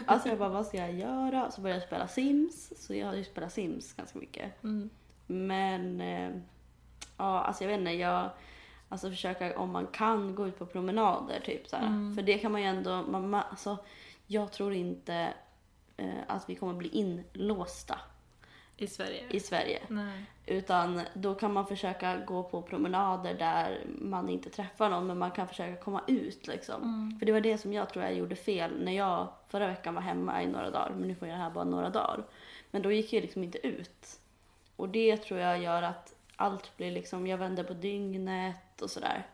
Alltså 0.06 0.28
jag 0.28 0.38
bara, 0.38 0.49
vad 0.49 0.66
ska 0.66 0.76
jag 0.76 0.95
göra? 0.95 1.50
Så 1.50 1.61
började 1.61 1.80
jag 1.80 1.87
spela 1.87 2.09
Sims. 2.09 2.73
Så 2.76 2.95
jag 2.95 3.06
har 3.06 3.14
ju 3.14 3.25
spelat 3.25 3.52
Sims 3.52 3.92
ganska 3.92 4.18
mycket. 4.18 4.64
Mm. 4.64 4.90
Men 5.26 6.00
eh, 6.00 6.30
ja, 7.16 7.40
alltså 7.40 7.64
jag 7.64 7.68
vet 7.68 7.78
inte, 7.78 7.90
jag 7.90 8.30
alltså 8.88 9.11
försöka 9.11 9.59
om 9.59 9.71
man 9.71 9.87
kan 9.87 10.35
gå 10.35 10.47
ut 10.47 10.59
på 10.59 10.66
promenader 10.66 11.40
typ 11.40 11.68
så. 11.68 11.76
Mm. 11.76 12.14
För 12.14 12.23
det 12.23 12.38
kan 12.38 12.52
man 12.52 12.61
ju 12.61 12.66
ändå, 12.66 13.02
man, 13.02 13.35
alltså 13.35 13.78
jag 14.26 14.52
tror 14.52 14.73
inte 14.73 15.35
eh, 15.97 16.14
att 16.26 16.49
vi 16.49 16.54
kommer 16.54 16.75
bli 16.75 16.88
inlåsta. 16.88 17.99
I 18.76 18.87
Sverige? 18.87 19.25
i 19.30 19.40
Sverige. 19.40 19.83
Nej. 19.88 20.25
Utan 20.46 21.00
då 21.14 21.34
kan 21.34 21.52
man 21.52 21.66
försöka 21.66 22.16
gå 22.16 22.42
på 22.42 22.62
promenader 22.62 23.34
där 23.34 23.84
man 23.86 24.28
inte 24.28 24.50
träffar 24.50 24.90
någon 24.90 25.06
men 25.06 25.18
man 25.18 25.30
kan 25.30 25.48
försöka 25.48 25.76
komma 25.76 26.02
ut 26.06 26.46
liksom. 26.46 26.82
Mm. 26.82 27.18
För 27.18 27.26
det 27.26 27.32
var 27.32 27.40
det 27.40 27.58
som 27.58 27.72
jag 27.72 27.90
tror 27.90 28.04
jag 28.04 28.14
gjorde 28.14 28.36
fel 28.36 28.84
när 28.84 28.92
jag 28.92 29.28
förra 29.48 29.66
veckan 29.66 29.94
var 29.94 30.02
hemma 30.02 30.42
i 30.42 30.46
några 30.46 30.70
dagar. 30.70 30.90
Men 30.90 31.08
nu 31.08 31.14
får 31.14 31.28
jag 31.28 31.36
det 31.38 31.42
här 31.42 31.50
bara 31.50 31.64
några 31.64 31.90
dagar. 31.90 32.24
Men 32.70 32.82
då 32.82 32.92
gick 32.92 33.12
jag 33.12 33.22
liksom 33.22 33.44
inte 33.44 33.66
ut. 33.66 34.20
Och 34.76 34.88
det 34.88 35.16
tror 35.16 35.40
jag 35.40 35.62
gör 35.62 35.82
att 35.82 36.14
allt 36.36 36.76
blir 36.76 36.90
liksom, 36.92 37.26
jag 37.26 37.38
vänder 37.38 37.64
på 37.64 37.74
dygnet 37.74 38.82
och 38.82 38.90
sådär. 38.90 39.26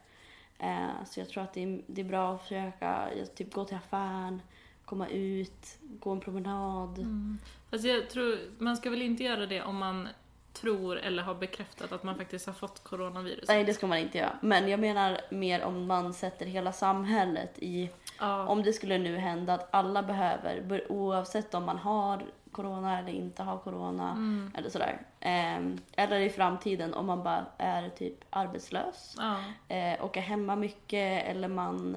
Eh, 0.59 1.05
så 1.07 1.21
jag 1.21 1.29
tror 1.29 1.43
att 1.43 1.55
det 1.55 1.63
är, 1.63 1.83
det 1.87 2.01
är 2.01 2.05
bra 2.05 2.35
att 2.35 2.43
försöka 2.43 3.09
typ 3.35 3.55
gå 3.55 3.65
till 3.65 3.77
affären, 3.77 4.43
komma 4.85 5.09
ut, 5.09 5.79
gå 5.81 6.11
en 6.11 6.21
promenad. 6.21 6.99
Mm. 6.99 7.39
Fast 7.71 7.85
jag 7.85 8.11
tror, 8.11 8.39
man 8.59 8.77
ska 8.77 8.91
väl 8.91 9.03
inte 9.03 9.25
göra 9.25 9.47
det 9.47 9.63
om 9.63 9.77
man 9.77 10.09
tror 10.53 10.97
eller 10.99 11.23
har 11.23 11.35
bekräftat 11.35 11.93
att 11.93 12.03
man 12.03 12.17
faktiskt 12.17 12.47
har 12.47 12.53
fått 12.53 12.85
coronavirus? 12.85 13.49
Nej, 13.49 13.65
det 13.65 13.75
ska 13.75 13.87
man 13.87 13.99
inte 13.99 14.19
göra. 14.19 14.33
Men 14.41 14.69
jag 14.69 14.81
menar 14.81 15.21
mer 15.31 15.63
om 15.65 15.87
man 15.87 16.13
sätter 16.15 16.47
hela 16.47 16.73
samhället 16.73 17.59
i... 17.59 17.91
Ja. 18.21 18.47
Om 18.47 18.63
det 18.63 18.73
skulle 18.73 18.99
nu 18.99 19.17
hända 19.17 19.55
att 19.55 19.69
alla 19.71 20.03
behöver, 20.03 20.87
oavsett 20.93 21.55
om 21.55 21.65
man 21.65 21.79
har 21.79 22.23
corona 22.53 22.99
eller 22.99 23.13
inte 23.13 23.43
har 23.43 23.59
corona 23.59 24.11
Mm. 24.11 24.53
eller 24.59 24.71
sådär. 24.71 25.01
Ehm, 25.21 25.79
eller 25.97 26.21
i 26.21 26.31
framtiden 26.31 26.95
om 26.95 27.07
man 27.07 27.23
bara 27.23 27.47
är 27.59 27.89
typ 27.89 28.25
arbetslös 28.31 29.17
Ja. 29.19 29.37
eh, 29.77 30.01
och 30.01 30.17
är 30.17 30.21
hemma 30.21 30.57
mycket 30.57 31.25
eller 31.27 31.49
man, 31.49 31.97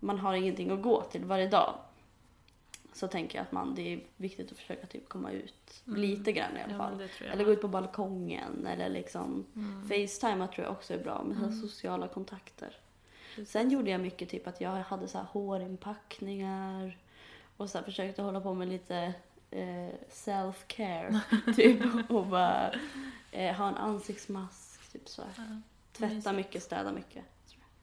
man 0.00 0.18
har 0.18 0.34
ingenting 0.34 0.70
att 0.70 0.82
gå 0.82 1.02
till 1.02 1.24
varje 1.24 1.48
dag. 1.48 1.74
Så 2.96 3.08
tänker 3.08 3.38
jag 3.38 3.42
att 3.42 3.52
man, 3.52 3.74
det 3.74 3.92
är 3.92 4.00
viktigt 4.16 4.52
att 4.52 4.58
försöka 4.58 4.86
typ 4.86 5.08
komma 5.08 5.30
ut 5.30 5.82
Mm. 5.86 6.00
lite 6.00 6.32
grann 6.32 6.56
i 6.56 6.62
alla 6.62 6.72
ja, 6.72 6.78
fall. 6.78 7.08
jag. 7.20 7.28
Eller 7.32 7.44
gå 7.44 7.50
ut 7.52 7.60
på 7.60 7.68
balkongen 7.68 8.66
eller 8.66 8.88
liksom 8.88 9.46
Mm. 9.56 9.82
Facetime 9.88 10.48
tror 10.48 10.64
jag 10.66 10.72
också 10.72 10.94
är 10.94 10.98
bra 10.98 11.22
med 11.22 11.36
Mm. 11.36 11.52
sociala 11.52 12.08
kontakter. 12.08 12.76
Precis. 13.34 13.50
Sen 13.52 13.70
gjorde 13.70 13.90
jag 13.90 14.00
mycket 14.00 14.28
typ 14.28 14.46
att 14.46 14.60
jag 14.60 14.70
hade 14.70 15.08
så 15.08 15.18
här 15.18 15.24
hårinpackningar 15.32 16.98
och 17.56 17.70
så 17.70 17.78
här 17.78 17.84
försökte 17.84 18.22
hålla 18.22 18.40
på 18.40 18.54
med 18.54 18.68
lite 18.68 19.12
eh, 19.50 19.88
self-care 20.10 21.20
typ 21.56 22.10
och 22.10 22.26
bara 22.26 22.72
eh, 23.32 23.54
ha 23.56 23.68
en 23.68 23.74
ansiktsmask 23.76 24.92
typ 24.92 25.08
så 25.08 25.22
här. 25.22 25.30
Ja. 25.36 25.60
Tvätta 25.92 26.32
mycket, 26.32 26.62
städa 26.62 26.92
mycket. 26.92 27.24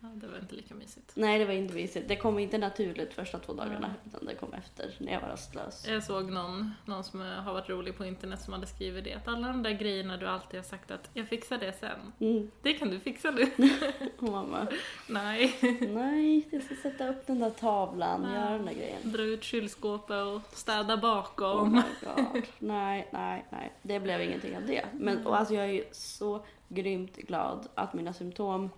Ja, 0.04 0.10
det 0.16 0.28
var 0.28 0.38
inte 0.40 0.56
lika 0.56 0.76
mysigt. 0.76 1.12
Nej 1.16 1.40
det 1.40 1.46
var 1.46 1.54
inte 1.54 1.74
visigt. 1.74 2.08
Det 2.08 2.16
kom 2.16 2.40
inte 2.40 2.58
naturligt 2.58 3.14
första 3.14 3.40
två 3.40 3.54
dagarna 3.54 3.80
Nej. 3.88 3.90
utan 4.08 4.26
det 4.26 4.36
kom 4.36 4.54
efter 4.54 4.96
när 4.98 5.14
jag 5.14 5.22
var 5.22 5.28
rastlös. 5.30 5.88
Jag 5.88 6.04
såg 6.04 6.32
någon, 6.32 6.72
någon 6.86 7.04
som 7.04 7.20
har 7.22 7.54
varit 7.54 7.70
rolig 7.70 7.98
på 7.98 8.06
internet 8.06 8.42
som 8.42 8.54
hade 8.54 8.68
skrivit 8.68 9.04
det. 9.04 9.14
Att 9.14 9.28
alla 9.28 9.48
de 9.48 9.64
där 9.64 9.72
grejerna 9.72 10.18
du 10.18 10.28
alltid 10.28 10.60
har 10.60 10.64
sagt 10.66 10.92
att 10.92 11.10
jag 11.14 11.28
fixar 11.28 11.58
det 11.58 11.74
sen. 11.74 12.12
Mm. 12.20 12.52
Det 12.62 12.74
kan 12.74 12.90
du 12.90 13.00
fixa 13.00 13.32
nu. 13.32 13.46
Mamma, 14.20 14.68
Nej. 15.10 15.56
nej 15.94 16.48
jag 16.52 16.64
ska 16.64 16.76
sätta 16.76 17.10
upp 17.10 17.28
den 17.28 17.40
där 17.40 17.50
tavlan, 17.50 18.24
Ja. 18.24 18.34
göra 18.40 18.50
den 18.58 18.66
där 18.66 18.74
grejen. 18.74 19.00
Dra 19.12 19.22
ut 19.24 19.44
kylskåpet 19.44 20.12
och 20.26 20.42
städa 20.58 20.94
Oh 20.96 21.02
bakom. 21.02 21.72
my 21.74 21.82
god. 22.34 22.44
Nej, 22.60 23.08
nej, 23.14 23.46
nej. 23.50 23.74
Det 23.82 24.00
blev 24.00 24.22
ingenting 24.22 24.58
av 24.58 24.66
det. 24.66 24.86
Men 24.94 25.26
och 25.28 25.38
alltså 25.40 25.54
jag 25.54 25.64
är 25.66 25.72
ju 25.72 25.84
så 25.92 26.46
grymt 26.68 27.16
glad 27.16 27.68
att 27.76 27.94
mina 27.94 28.14
symptom, 28.14 28.70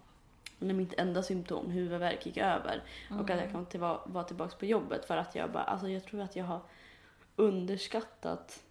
eller 0.61 0.73
mitt 0.73 0.93
enda 0.93 1.23
symptom, 1.23 1.71
huvudvärk, 1.71 2.25
gick 2.25 2.37
över. 2.37 2.83
Och 3.09 3.29
att 3.29 3.39
jag 3.39 3.51
kan 3.51 3.65
till, 3.65 3.79
vara 3.79 4.23
tillbaka 4.23 4.57
på 4.57 4.65
jobbet 4.65 5.05
för 5.05 5.17
att 5.17 5.35
jag 5.35 5.51
bara, 5.51 5.63
alltså 5.63 5.89
jag 5.89 6.05
tror 6.05 6.21
att 6.21 6.35
jag 6.35 6.45
har 6.45 6.61
underskattat 7.35 8.63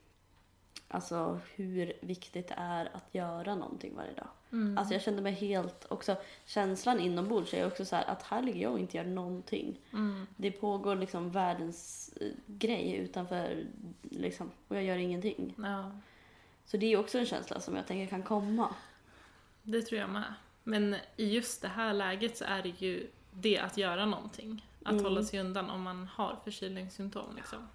Alltså 0.94 1.40
hur 1.54 1.92
viktigt 2.00 2.48
det 2.48 2.54
är 2.56 2.90
att 2.96 3.14
göra 3.14 3.54
någonting 3.54 3.94
varje 3.96 4.12
dag. 4.12 4.28
Mm. 4.52 4.78
Alltså 4.78 4.94
jag 4.94 5.02
kände 5.02 5.22
mig 5.22 5.32
helt, 5.32 5.86
också 5.88 6.16
känslan 6.46 7.00
inombords 7.00 7.54
är 7.54 7.66
också 7.66 7.84
så 7.84 7.96
här 7.96 8.04
att 8.04 8.22
här 8.22 8.42
ligger 8.42 8.62
jag 8.62 8.72
och 8.72 8.78
inte 8.78 8.96
gör 8.96 9.04
någonting. 9.04 9.80
Mm. 9.92 10.26
Det 10.36 10.50
pågår 10.50 10.96
liksom 10.96 11.30
världens 11.30 12.10
eh, 12.20 12.28
grej 12.46 12.96
utanför 12.96 13.66
liksom, 14.02 14.50
och 14.68 14.76
jag 14.76 14.84
gör 14.84 14.96
ingenting. 14.96 15.54
Ja, 15.58 15.90
Så 16.64 16.76
det 16.76 16.92
är 16.92 16.96
också 16.96 17.18
en 17.18 17.26
känsla 17.26 17.60
som 17.60 17.76
jag 17.76 17.86
tänker 17.86 18.06
kan 18.06 18.22
komma. 18.22 18.74
det 19.62 19.82
tror 19.82 20.00
jag 20.00 20.10
med. 20.10 20.34
Men 20.64 20.96
i 21.16 21.34
just 21.34 21.62
det 21.62 21.68
här 21.68 21.92
läget 21.92 22.36
så 22.36 22.44
är 22.44 22.62
det 22.62 22.68
ju 22.82 23.06
det 23.32 23.58
att 23.58 23.76
göra 23.76 24.06
någonting. 24.06 24.66
Att 24.84 24.92
Mm. 24.92 25.04
hålla 25.04 25.22
sig 25.22 25.40
undan 25.40 25.70
om 25.70 25.82
man 25.82 26.08
har 26.14 26.36
förkylningssymptom 26.44 27.36
liksom. 27.36 27.68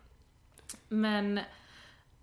Men 0.88 1.40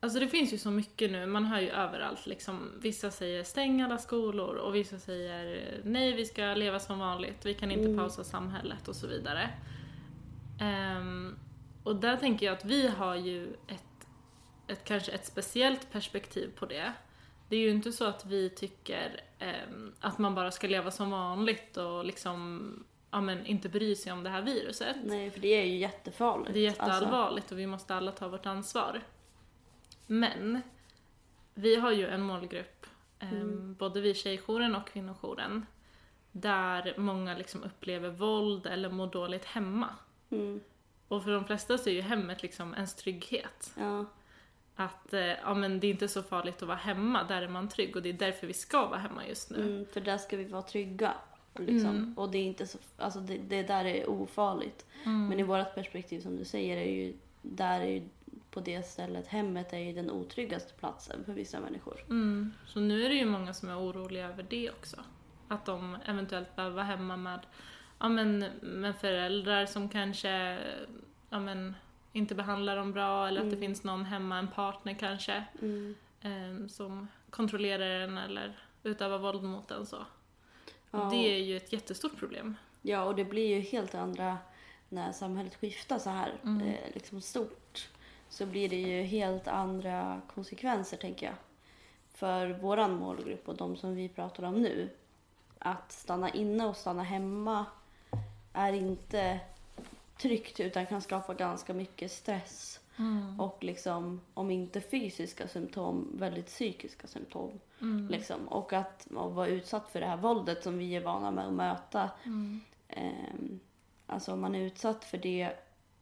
Alltså 0.00 0.20
det 0.20 0.28
finns 0.28 0.52
ju 0.52 0.58
så 0.58 0.70
mycket 0.70 1.10
nu, 1.10 1.26
man 1.26 1.44
hör 1.44 1.60
ju 1.60 1.68
överallt 1.70 2.26
liksom. 2.26 2.72
Vissa 2.80 3.10
säger 3.10 3.44
stäng 3.44 3.82
alla 3.82 3.98
skolor 3.98 4.54
och 4.56 4.74
vissa 4.74 4.98
säger 4.98 5.70
nej 5.84 6.12
vi 6.12 6.24
ska 6.26 6.42
leva 6.54 6.80
som 6.80 6.98
vanligt, 6.98 7.46
vi 7.46 7.54
kan 7.54 7.70
inte 7.70 7.84
Mm. 7.84 7.96
pausa 7.96 8.24
samhället 8.24 8.88
och 8.88 8.96
så 8.96 9.06
vidare. 9.06 9.50
Ehm, 10.60 11.38
och 11.82 11.96
där 11.96 12.16
tänker 12.16 12.46
jag 12.46 12.52
att 12.56 12.64
vi 12.64 12.88
har 12.88 13.14
ju 13.14 13.46
ett, 13.68 14.06
ett 14.66 14.84
kanske 14.84 15.12
ett 15.12 15.26
speciellt 15.26 15.92
perspektiv 15.92 16.50
på 16.58 16.66
det. 16.66 16.92
Det 17.48 17.56
är 17.56 17.60
ju 17.60 17.70
inte 17.70 17.92
så 17.92 18.04
att 18.04 18.26
vi 18.26 18.50
tycker 18.50 19.20
ehm, 19.38 19.92
att 20.00 20.18
man 20.18 20.34
bara 20.34 20.50
ska 20.50 20.66
leva 20.66 20.90
som 20.90 21.10
vanligt 21.10 21.76
och 21.76 22.04
liksom 22.04 22.84
ja, 23.10 23.20
men, 23.20 23.46
inte 23.46 23.68
bry 23.68 23.96
sig 23.96 24.12
om 24.12 24.22
det 24.22 24.30
här 24.30 24.42
viruset. 24.42 24.96
Nej, 25.04 25.30
för 25.30 25.40
det 25.40 25.48
är 25.48 25.64
ju 25.64 25.76
jättefarligt. 25.76 26.52
Det 26.54 26.60
är 26.60 26.68
Alltså, 26.68 26.82
jätteallvarligt 26.82 27.52
och 27.52 27.58
vi 27.58 27.66
måste 27.66 27.94
alla 27.94 28.12
ta 28.12 28.28
vårt 28.28 28.46
ansvar. 28.46 29.02
Men 30.06 30.60
vi 31.54 31.76
har 31.76 31.92
ju 31.92 32.06
en 32.08 32.22
målgrupp, 32.22 32.86
eh, 33.18 33.32
Mm. 33.32 33.74
både 33.74 34.00
vi 34.00 34.14
tjejjouren 34.14 34.76
och 34.76 34.88
kvinnojouren, 34.88 35.66
där 36.32 36.94
många 36.96 37.34
liksom 37.38 37.62
upplever 37.62 38.10
våld 38.10 38.66
eller 38.66 38.90
mår 38.90 39.06
dåligt 39.06 39.44
hemma. 39.44 39.88
mm, 40.30 40.60
Och 41.08 41.24
för 41.24 41.30
de 41.30 41.44
flesta 41.44 41.78
så 41.78 41.88
är 41.90 41.94
ju 41.94 42.00
hemmet 42.00 42.42
liksom 42.42 42.74
ens 42.74 42.94
trygghet. 42.94 43.72
ja, 43.78 44.04
Att 44.76 45.14
eh, 45.14 45.20
ja, 45.20 45.54
men 45.54 45.80
det 45.80 45.86
är 45.86 45.90
inte 45.90 46.08
så 46.08 46.22
farligt 46.22 46.62
att 46.62 46.68
vara 46.68 46.76
hemma, 46.76 47.24
där 47.24 47.42
är 47.42 47.48
man 47.48 47.68
trygg 47.68 47.96
och 47.96 48.02
det 48.02 48.08
är 48.08 48.12
därför 48.12 48.46
vi 48.46 48.52
ska 48.52 48.86
vara 48.86 48.98
hemma 48.98 49.26
just 49.26 49.50
nu. 49.50 49.62
mm, 49.62 49.86
för 49.92 50.00
där 50.00 50.18
ska 50.18 50.36
vi 50.36 50.44
vara 50.44 50.62
trygga. 50.62 51.14
Liksom. 51.54 51.90
Mm. 51.90 52.14
Och 52.16 52.30
det 52.30 52.38
är 52.38 52.44
inte 52.44 52.66
så, 52.66 52.78
alltså 52.96 53.20
det, 53.20 53.38
det 53.38 53.62
där 53.62 53.84
är 53.84 54.10
ofarligt. 54.10 54.86
Mm. 55.04 55.28
Men 55.28 55.40
i 55.40 55.42
vårt 55.42 55.74
perspektiv 55.74 56.20
som 56.20 56.36
du 56.36 56.44
säger 56.44 56.76
är 56.76 56.90
ju, 56.90 57.14
där 57.42 57.80
är 57.80 57.90
ju 57.90 58.08
på 58.50 58.60
det 58.60 58.86
stället, 58.86 59.26
hemmet 59.26 59.72
är 59.72 59.78
ju 59.78 59.92
den 59.92 60.10
otryggaste 60.10 60.74
platsen 60.74 61.24
för 61.24 61.32
vissa 61.32 61.60
människor. 61.60 62.04
Mm. 62.08 62.52
Så 62.66 62.80
nu 62.80 63.04
är 63.04 63.08
det 63.08 63.14
ju 63.14 63.24
många 63.24 63.54
som 63.54 63.68
är 63.68 63.78
oroliga 63.78 64.28
över 64.28 64.46
det 64.48 64.70
också. 64.70 64.96
Att 65.48 65.64
de 65.64 65.98
eventuellt 66.06 66.56
behöver 66.56 66.74
vara 66.74 66.84
hemma 66.84 67.16
med, 67.16 67.40
ja, 67.98 68.08
men, 68.08 68.38
med 68.60 68.96
föräldrar 68.96 69.66
som 69.66 69.88
kanske 69.88 70.58
ja, 71.30 71.40
men, 71.40 71.74
inte 72.16 72.34
behandlar 72.34 72.76
dem 72.76 72.92
bra 72.92 73.28
eller 73.28 73.40
att 73.40 73.50
det 73.50 73.56
Mm. 73.56 73.60
finns 73.68 73.84
någon 73.84 74.04
hemma, 74.04 74.38
en 74.38 74.48
partner 74.48 74.94
kanske, 74.94 75.44
eh, 76.20 76.66
som 76.68 77.08
kontrollerar 77.30 78.00
en 78.00 78.18
eller 78.18 78.58
utövar 78.82 79.18
våld 79.18 79.42
mot 79.42 79.70
en. 79.70 79.86
Så. 79.86 79.96
Ja. 80.90 81.04
Och 81.04 81.10
det 81.10 81.16
är 81.16 81.38
ju 81.38 81.56
ett 81.56 81.72
jättestort 81.72 82.16
problem. 82.18 82.56
Ja, 82.82 83.02
och 83.04 83.14
det 83.14 83.24
blir 83.24 83.46
ju 83.56 83.60
helt 83.60 83.94
andra 83.94 84.38
när 84.88 85.12
samhället 85.12 85.54
skiftar 85.54 85.98
så 85.98 86.10
här 86.10 86.32
Mm. 86.44 86.68
eh, 86.68 86.74
liksom 86.94 87.20
stort. 87.20 87.88
Så 88.28 88.46
blir 88.46 88.68
det 88.68 88.76
ju 88.76 89.02
helt 89.02 89.48
andra 89.48 90.20
konsekvenser 90.34 90.96
tänker 90.96 91.26
jag. 91.26 91.34
För 92.14 92.48
våran 92.48 92.94
målgrupp 92.96 93.48
och 93.48 93.56
de 93.56 93.76
som 93.76 93.94
vi 93.94 94.08
pratar 94.08 94.42
om 94.42 94.54
nu. 94.62 94.90
Att 95.58 95.92
stanna 95.92 96.30
inne 96.30 96.66
och 96.66 96.76
stanna 96.76 97.02
hemma 97.02 97.64
är 98.52 98.72
inte 98.72 99.40
tryggt 100.18 100.60
utan 100.60 100.86
kan 100.86 101.02
skapa 101.02 101.34
ganska 101.34 101.74
mycket 101.74 102.12
stress. 102.12 102.80
Och 103.38 103.64
liksom, 103.64 104.20
om 104.34 104.50
inte 104.50 104.80
fysiska 104.80 105.48
symptom, 105.48 106.08
väldigt 106.18 106.46
psykiska 106.46 107.06
symptom. 107.06 107.60
Mm. 107.80 108.08
Liksom. 108.08 108.48
Och 108.48 108.72
att 108.72 109.06
och 109.14 109.34
vara 109.34 109.46
utsatt 109.46 109.88
för 109.90 110.00
det 110.00 110.06
här 110.06 110.16
våldet 110.16 110.62
som 110.62 110.78
vi 110.78 110.96
är 110.96 111.00
vana 111.00 111.30
med 111.30 111.46
att 111.46 111.52
möta. 111.52 112.10
Mm. 112.24 112.60
Ehm, 112.88 113.60
alltså 114.06 114.32
om 114.32 114.40
man 114.40 114.54
är 114.54 114.60
utsatt 114.60 115.04
för 115.04 115.18
det 115.18 115.52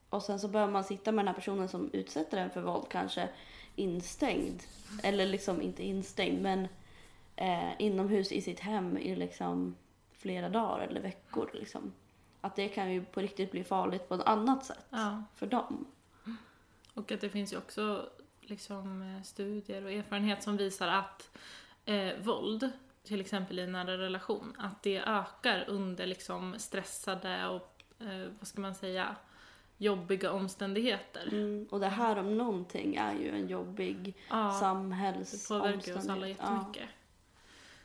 och 0.08 0.22
sen 0.22 0.40
så 0.40 0.48
behöver 0.48 0.72
man 0.72 0.84
sitta 0.84 1.12
med 1.12 1.24
den 1.24 1.28
här 1.28 1.34
personen 1.34 1.68
som 1.68 1.90
utsätter 1.92 2.38
en 2.38 2.50
för 2.50 2.60
våld 2.60 2.86
kanske 2.88 3.28
instängd. 3.76 4.62
Eller 5.02 5.26
liksom 5.26 5.62
inte 5.62 5.84
instängd 5.84 6.42
men 6.42 6.68
eh, 7.36 7.70
inomhus 7.78 8.32
i 8.32 8.40
sitt 8.40 8.60
hem 8.60 8.98
i 8.98 9.16
liksom 9.16 9.76
flera 10.12 10.48
dagar 10.48 10.86
eller 10.86 11.00
veckor. 11.00 11.50
Liksom. 11.54 11.92
Att 12.44 12.56
det 12.56 12.68
kan 12.68 12.92
ju 12.92 13.04
på 13.04 13.20
riktigt 13.20 13.50
bli 13.50 13.64
farligt 13.64 14.08
på 14.08 14.14
ett 14.14 14.26
annat 14.26 14.64
sätt 14.64 14.86
Ja. 14.90 15.22
för 15.34 15.46
dem. 15.46 15.86
Och 16.94 17.12
att 17.12 17.20
det 17.20 17.28
finns 17.28 17.52
ju 17.52 17.56
också 17.58 18.08
liksom, 18.40 19.02
eh, 19.02 19.22
studier 19.22 19.84
och 19.84 19.90
erfarenhet 19.92 20.42
som 20.42 20.56
visar 20.56 20.88
att 20.88 21.30
eh, 21.84 22.12
våld, 22.22 22.70
till 23.04 23.20
exempel 23.20 23.58
i 23.58 23.62
en 23.62 23.72
nära 23.72 23.98
relation, 23.98 24.54
att 24.58 24.82
det 24.82 24.98
ökar 24.98 25.64
under 25.68 26.06
liksom, 26.06 26.54
stressade 26.58 27.46
och, 27.48 27.82
eh, 28.00 28.28
vad 28.38 28.48
ska 28.48 28.60
man 28.60 28.74
säga, 28.74 29.16
jobbiga 29.78 30.32
omständigheter. 30.32 31.28
Mm. 31.32 31.66
Och 31.70 31.80
det 31.80 31.88
här 31.88 32.18
om 32.18 32.38
någonting 32.38 32.96
är 32.96 33.14
ju 33.14 33.30
en 33.30 33.48
jobbig 33.48 34.16
Ja, 34.30 34.36
det 34.46 34.52
samhällsomständighet. 34.52 35.84
påverkar 35.84 35.98
oss 36.00 36.08
alla 36.08 36.28
Ja. 36.28 36.34
jättemycket. 36.34 36.88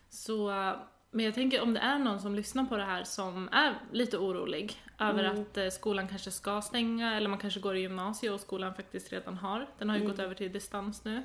Så, 0.10 0.74
men 1.12 1.26
jag 1.26 1.34
tänker 1.34 1.62
om 1.62 1.74
det 1.74 1.80
är 1.80 2.00
någon 2.00 2.20
som 2.20 2.36
lyssnar 2.36 2.66
på 2.66 2.78
det 2.78 2.84
här 2.86 3.04
som 3.04 3.50
är 3.52 3.76
lite 3.92 4.18
orolig 4.18 4.82
över 5.00 5.24
Mm. 5.24 5.42
att 5.42 5.58
eh, 5.58 5.68
skolan 5.70 6.08
kanske 6.08 6.32
ska 6.32 6.62
stänga 6.62 7.18
eller 7.18 7.30
man 7.30 7.40
kanske 7.40 7.60
går 7.60 7.76
i 7.76 7.80
gymnasiet 7.80 8.34
och 8.34 8.40
skolan 8.40 8.74
faktiskt 8.74 9.12
redan 9.12 9.38
har. 9.38 9.68
Den 9.78 9.90
har 9.90 9.98
ju 9.98 10.02
Mm. 10.04 10.12
gått 10.12 10.20
över 10.26 10.36
till 10.36 10.52
distans 10.52 11.06
nu. 11.06 11.24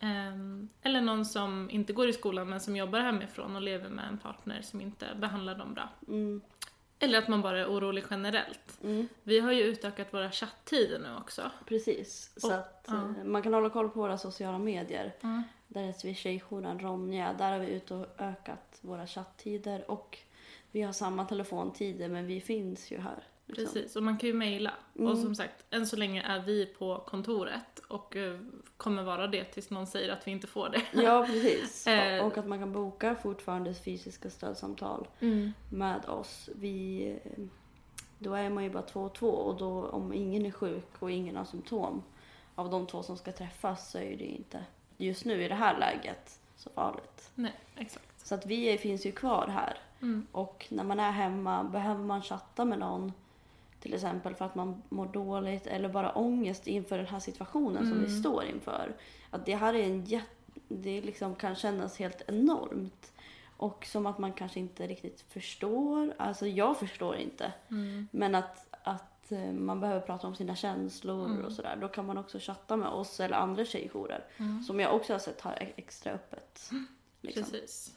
Ehm, 0.00 0.68
eller 0.82 1.00
någon 1.00 1.24
som 1.26 1.70
inte 1.70 1.92
går 1.92 2.08
i 2.08 2.12
skolan 2.12 2.48
men 2.48 2.60
som 2.60 2.76
jobbar 2.76 3.00
hemifrån 3.00 3.56
och 3.56 3.62
lever 3.62 3.88
med 3.88 4.04
en 4.08 4.18
partner 4.18 4.62
som 4.62 4.80
inte 4.80 5.06
behandlar 5.16 5.54
dem 5.54 5.74
bra. 5.74 5.88
Mm. 6.08 6.40
Eller 6.98 7.18
att 7.18 7.28
man 7.28 7.42
bara 7.42 7.58
är 7.58 7.66
orolig 7.66 8.04
generellt. 8.10 8.78
Mm. 8.84 9.08
Vi 9.22 9.40
har 9.40 9.52
ju 9.52 9.62
utökat 9.62 10.14
våra 10.14 10.30
chatttider 10.30 10.98
nu 10.98 11.16
också. 11.20 11.50
Precis. 11.66 12.32
Så 12.36 12.46
Och- 12.48 12.54
att 12.54 12.84
ja. 12.88 12.94
eh, 12.94 13.24
man 13.24 13.42
kan 13.42 13.54
hålla 13.54 13.70
koll 13.70 13.88
på 13.90 14.00
våra 14.00 14.18
sociala 14.18 14.58
medier. 14.58 15.12
Mm. 15.22 15.42
Där 15.68 15.82
heter 15.82 16.08
vi 16.08 16.14
Tjejjouren 16.14 16.78
Ronja. 16.78 17.32
Där 17.38 17.52
har 17.52 17.58
vi 17.58 17.66
ut 17.66 17.90
våra 18.84 19.06
chatttider 19.06 19.90
och 19.90 20.18
vi 20.72 20.82
har 20.82 20.92
samma 20.92 21.24
telefontider 21.24 22.08
men 22.08 22.26
vi 22.26 22.40
finns 22.40 22.90
ju 22.90 22.98
här. 22.98 23.22
liksom. 23.46 23.64
Precis, 23.64 23.96
och 23.96 24.02
man 24.02 24.18
kan 24.18 24.26
ju 24.26 24.34
mejla. 24.34 24.72
Mm. 24.98 25.10
Och 25.10 25.18
som 25.18 25.34
sagt, 25.34 25.64
än 25.70 25.86
så 25.86 25.96
länge 25.96 26.22
är 26.22 26.40
vi 26.40 26.66
på 26.66 27.04
kontoret 27.06 27.78
och 27.88 28.16
eh, 28.16 28.40
kommer 28.76 29.02
vara 29.02 29.26
det 29.26 29.44
tills 29.44 29.70
någon 29.70 29.86
säger 29.86 30.12
att 30.12 30.26
vi 30.26 30.30
inte 30.30 30.46
får 30.46 30.68
det. 30.68 31.02
Ja, 31.02 31.26
precis. 31.30 31.86
Eh. 31.86 32.26
och 32.26 32.38
att 32.38 32.46
man 32.46 32.58
kan 32.58 32.72
boka 32.72 33.14
fortfarande 33.14 33.74
fysiska 33.74 34.30
stödsamtal 34.30 35.08
med 35.70 36.04
oss. 36.04 36.50
Vi, 36.54 37.06
eh, 37.24 37.44
då 38.18 38.34
är 38.34 38.50
man 38.50 38.64
ju 38.64 38.70
bara 38.70 38.82
två 38.82 39.00
och 39.00 39.14
två 39.14 39.30
och 39.30 39.56
då 39.56 39.86
om 39.86 40.12
ingen 40.12 40.46
är 40.46 40.50
sjuk 40.50 40.88
och 40.98 41.10
ingen 41.10 41.36
har 41.36 41.44
symptom 41.44 42.02
av 42.54 42.70
de 42.70 42.86
två 42.86 43.02
som 43.02 43.16
ska 43.16 43.32
träffas 43.32 43.90
så 43.90 43.98
är 43.98 44.16
det 44.16 44.24
inte 44.24 44.64
just 44.96 45.24
nu 45.24 45.44
i 45.44 45.48
det 45.48 45.54
här 45.54 45.78
läget 45.78 46.40
så 46.56 46.70
farligt. 46.70 47.30
Nej, 47.34 47.52
exakt. 47.76 48.07
Så 48.28 48.34
att 48.34 48.46
vi 48.46 48.78
finns 48.78 49.06
ju 49.06 49.12
kvar 49.12 49.46
här. 49.46 49.78
Mm. 50.02 50.26
Och 50.32 50.66
när 50.70 50.84
man 50.84 51.00
är 51.00 51.10
hemma, 51.10 51.64
behöver 51.64 52.04
man 52.04 52.22
chatta 52.22 52.64
med 52.64 52.78
någon 52.78 53.12
till 53.80 53.94
exempel 53.94 54.34
för 54.34 54.44
att 54.44 54.54
man 54.54 54.82
mår 54.88 55.06
dåligt 55.06 55.66
eller 55.66 55.88
bara 55.88 56.12
ångest 56.12 56.66
inför 56.66 56.96
den 56.98 57.06
här 57.06 57.18
situationen 57.20 57.82
som 57.90 57.98
vi 58.00 58.06
Mm. 58.06 58.20
står 58.20 58.44
inför. 58.44 58.96
Att 59.30 59.46
det 59.46 59.54
här 59.56 59.74
är 59.74 59.84
en 59.84 60.04
jätte, 60.04 60.26
det 60.68 61.00
liksom 61.00 61.34
kan 61.34 61.54
kännas 61.54 61.98
helt 61.98 62.22
enormt. 62.28 63.12
Och 63.56 63.86
som 63.86 64.06
att 64.06 64.18
man 64.18 64.32
kanske 64.32 64.60
inte 64.60 64.86
riktigt 64.86 65.20
förstår. 65.20 66.14
Alltså 66.18 66.46
jag 66.46 66.78
förstår 66.78 67.16
inte. 67.16 67.52
Mm. 67.70 68.08
Men 68.10 68.34
att, 68.34 68.66
att 68.82 69.32
eh, 69.32 69.52
man 69.52 69.80
behöver 69.80 70.00
prata 70.00 70.26
om 70.26 70.34
sina 70.34 70.56
känslor 70.56 71.26
Mm. 71.26 71.44
och 71.44 71.52
sådär. 71.52 71.78
Då 71.80 71.88
kan 71.88 72.06
man 72.06 72.18
också 72.18 72.38
chatta 72.40 72.76
med 72.76 72.88
oss 72.88 73.20
eller 73.20 73.36
andra 73.36 73.64
tjejjourer. 73.64 74.24
Mm. 74.36 74.62
Som 74.62 74.80
jag 74.80 74.94
också 74.94 75.12
har 75.14 75.18
sett 75.18 75.40
har 75.40 75.52
e- 75.52 75.72
extra 75.76 76.12
öppet. 76.12 76.70
Liksom. 77.20 77.42
Precis. 77.42 77.94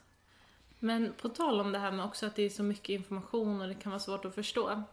Men 0.84 1.14
på 1.22 1.30
tal 1.30 1.60
om 1.60 1.72
det 1.72 1.80
här 1.80 1.92
med 1.92 2.06
också 2.06 2.26
att 2.26 2.36
det 2.36 2.44
är 2.44 2.50
så 2.50 2.64
mycket 2.64 2.90
information 2.90 3.62
och 3.62 3.68
det 3.68 3.74
kan 3.76 3.92
vara 3.92 4.00
svårt 4.00 4.26
att 4.26 4.36
förstå. 4.36 4.84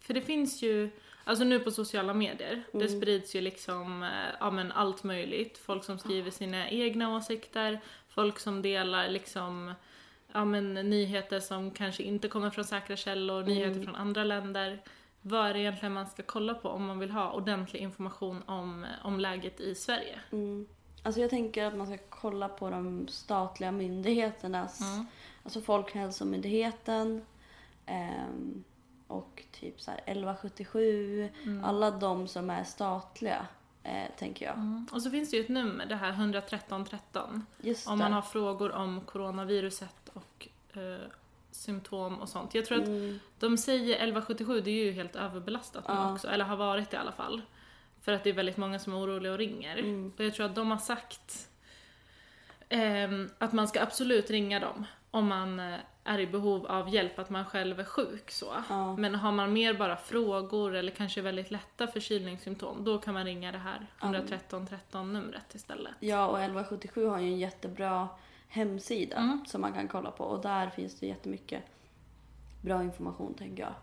För 0.00 0.14
det 0.14 0.20
finns 0.20 0.62
ju, 0.62 0.90
alltså 1.24 1.44
nu 1.44 1.60
på 1.60 1.70
sociala 1.70 2.14
medier, 2.14 2.62
det 2.72 2.84
Mm. 2.86 3.00
sprids 3.00 3.34
ju 3.36 3.40
liksom 3.40 4.02
eh, 4.02 4.08
ja, 4.40 4.50
men 4.50 4.72
allt 4.72 5.04
möjligt. 5.04 5.58
Folk 5.58 5.84
som 5.84 5.98
skriver 5.98 6.30
sina 6.30 6.68
egna 6.70 7.16
åsikter, 7.16 7.80
folk 8.08 8.38
som 8.38 8.62
delar 8.62 9.08
liksom 9.08 9.74
ja, 10.32 10.44
men, 10.44 10.74
nyheter 10.74 11.40
som 11.40 11.70
kanske 11.70 12.02
inte 12.02 12.28
kommer 12.28 12.50
från 12.50 12.64
säkra 12.64 12.96
källor, 12.96 13.42
nyheter 13.42 13.70
Mm. 13.72 13.84
från 13.84 13.94
andra 13.96 14.24
länder. 14.24 14.82
Vad 15.22 15.46
är 15.46 15.54
det 15.54 15.60
egentligen 15.60 15.92
man 15.92 16.06
ska 16.06 16.22
kolla 16.22 16.54
på 16.54 16.68
om 16.68 16.86
man 16.86 16.98
vill 16.98 17.10
ha 17.10 17.32
ordentlig 17.32 17.80
information 17.80 18.42
om, 18.46 18.86
om 19.02 19.20
läget 19.20 19.60
i 19.60 19.74
Sverige? 19.74 20.20
Mm. 20.32 20.66
Alltså 21.08 21.20
jag 21.20 21.30
tänker 21.30 21.64
att 21.64 21.74
man 21.76 21.86
ska 21.86 21.98
kolla 22.08 22.48
på 22.48 22.70
de 22.70 23.08
statliga 23.08 23.72
myndigheternas, 23.72 24.80
Mm. 24.80 25.06
alltså 25.44 25.60
Folkhälsomyndigheten 25.60 27.24
ehm, 27.86 28.64
och 29.06 29.42
typ 29.52 29.80
så 29.80 29.90
här 29.90 30.00
1177, 30.06 31.28
Mm. 31.44 31.64
alla 31.64 31.90
de 31.90 32.28
som 32.28 32.50
är 32.50 32.64
statliga 32.64 33.46
eh, 33.82 34.10
tänker 34.18 34.46
jag. 34.46 34.54
Mm. 34.54 34.86
Och 34.92 35.02
så 35.02 35.10
finns 35.10 35.30
det 35.30 35.36
ju 35.36 35.42
ett 35.42 35.48
nummer, 35.48 35.86
det 35.86 35.96
här 35.96 36.10
113 36.12 36.84
13. 36.84 37.46
Just 37.60 37.88
Om 37.88 37.98
det. 37.98 38.04
man 38.04 38.12
har 38.12 38.22
frågor 38.22 38.72
om 38.72 39.00
coronaviruset 39.00 40.08
och 40.12 40.48
eh, 40.76 41.08
symptom 41.50 42.20
och 42.20 42.28
sånt. 42.28 42.54
Jag 42.54 42.66
tror 42.66 42.80
att 42.82 42.88
Mm. 42.88 43.18
de 43.38 43.56
säger 43.58 43.96
1177, 43.96 44.60
det 44.60 44.70
är 44.70 44.84
ju 44.84 44.92
helt 44.92 45.16
överbelastat 45.16 45.88
nu 45.88 46.12
också, 46.12 46.28
eller 46.28 46.44
har 46.44 46.56
varit 46.56 46.92
i 46.92 46.96
alla 46.96 47.12
fall. 47.12 47.42
För 48.08 48.12
att 48.12 48.24
det 48.24 48.30
är 48.30 48.34
väldigt 48.34 48.56
många 48.56 48.78
som 48.78 48.92
är 48.92 48.98
oroliga 48.98 49.32
och 49.32 49.38
ringer. 49.38 49.76
Mm. 49.76 50.12
Och 50.18 50.24
jag 50.24 50.34
tror 50.34 50.46
att 50.46 50.54
de 50.54 50.70
har 50.70 50.78
sagt 50.78 51.48
ehm, 52.68 53.30
att 53.38 53.52
man 53.52 53.68
ska 53.68 53.82
absolut 53.82 54.30
ringa 54.30 54.60
dem 54.60 54.84
om 55.10 55.26
man 55.28 55.60
eh, 55.60 55.78
är 56.04 56.18
i 56.18 56.26
behov 56.26 56.66
av 56.66 56.88
hjälp, 56.94 57.18
att 57.18 57.30
man 57.30 57.44
själv 57.44 57.80
är 57.80 57.84
sjuk 57.84 58.30
så. 58.30 58.46
Ja. 58.68 58.96
Men 58.96 59.14
har 59.14 59.32
man 59.32 59.52
mer 59.52 59.74
bara 59.74 59.96
frågor 59.96 60.74
eller 60.74 60.92
kanske 60.92 61.20
väldigt 61.20 61.50
lätta 61.50 61.86
förkylningssymptom, 61.86 62.84
då 62.84 62.98
kan 62.98 63.14
man 63.14 63.24
ringa 63.24 63.52
det 63.52 63.58
här 63.58 63.86
113 64.02 64.66
13 64.66 65.12
numret 65.12 65.54
istället. 65.54 65.94
Ja, 66.00 66.26
och 66.26 66.38
1177 66.38 67.06
har 67.06 67.18
ju 67.18 67.26
en 67.26 67.38
jättebra 67.38 68.08
hemsida 68.48 69.16
Mm. 69.16 69.44
som 69.46 69.60
man 69.60 69.72
kan 69.72 69.88
kolla 69.88 70.10
på 70.10 70.24
och 70.24 70.42
där 70.42 70.70
finns 70.70 71.00
det 71.00 71.06
jättemycket 71.06 71.62
bra 72.60 72.82
information 72.82 73.34
tänker 73.34 73.62
jag. 73.62 73.74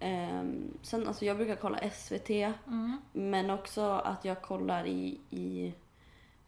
Ehm, 0.00 0.78
sen 0.82 1.08
alltså 1.08 1.24
jag 1.24 1.36
brukar 1.36 1.56
kolla 1.56 1.90
SVT 1.90 2.30
Mm. 2.66 3.00
men 3.12 3.50
också 3.50 3.82
att 3.90 4.24
jag 4.24 4.42
kollar 4.42 4.86
i, 4.86 5.18
i 5.30 5.72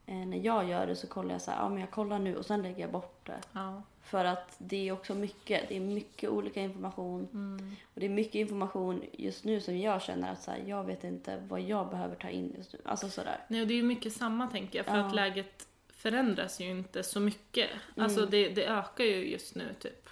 eh, 0.06 0.14
när 0.16 0.38
jag 0.38 0.68
gör 0.68 0.86
det 0.86 0.96
så 0.96 1.06
kollar 1.06 1.32
jag 1.32 1.42
så 1.42 1.50
här, 1.50 1.58
ja 1.62 1.68
men 1.68 1.80
jag 1.80 1.90
kollar 1.90 2.18
nu 2.18 2.36
och 2.36 2.46
sen 2.46 2.62
lägger 2.62 2.80
jag 2.80 2.90
bort 2.90 3.26
det. 3.26 3.40
Ja. 3.52 3.82
För 4.02 4.24
att 4.24 4.54
det 4.58 4.88
är 4.88 4.92
också 4.92 5.14
mycket, 5.14 5.68
det 5.68 5.76
är 5.76 5.80
mycket 5.80 6.30
olika 6.30 6.60
information 6.60 7.28
Mm. 7.32 7.76
och 7.94 8.00
det 8.00 8.06
är 8.06 8.10
mycket 8.10 8.34
information 8.34 9.02
just 9.12 9.44
nu 9.44 9.60
som 9.60 9.78
jag 9.78 10.02
känner 10.02 10.32
att 10.32 10.42
så 10.42 10.50
här, 10.50 10.62
jag 10.66 10.84
vet 10.84 11.04
inte 11.04 11.42
vad 11.48 11.60
jag 11.60 11.90
behöver 11.90 12.14
ta 12.16 12.28
in 12.28 12.54
just 12.58 12.72
nu. 12.72 12.78
Alltså 12.84 13.08
sådär. 13.08 13.36
Nej, 13.48 13.60
och 13.62 13.66
det 13.66 13.74
är 13.74 13.76
ju 13.76 13.82
mycket 13.82 14.12
samma 14.12 14.46
tänker 14.46 14.78
jag, 14.78 14.86
för 14.86 14.96
Ja. 14.98 15.06
att 15.06 15.14
läget 15.14 15.66
förändras 15.88 16.60
ju 16.60 16.70
inte 16.70 17.02
så 17.02 17.20
mycket. 17.20 17.70
Mm. 17.70 18.04
Alltså 18.04 18.26
det, 18.26 18.48
det 18.48 18.66
ökar 18.66 19.04
ju 19.04 19.30
just 19.30 19.54
nu 19.54 19.74
typ. 19.80 20.08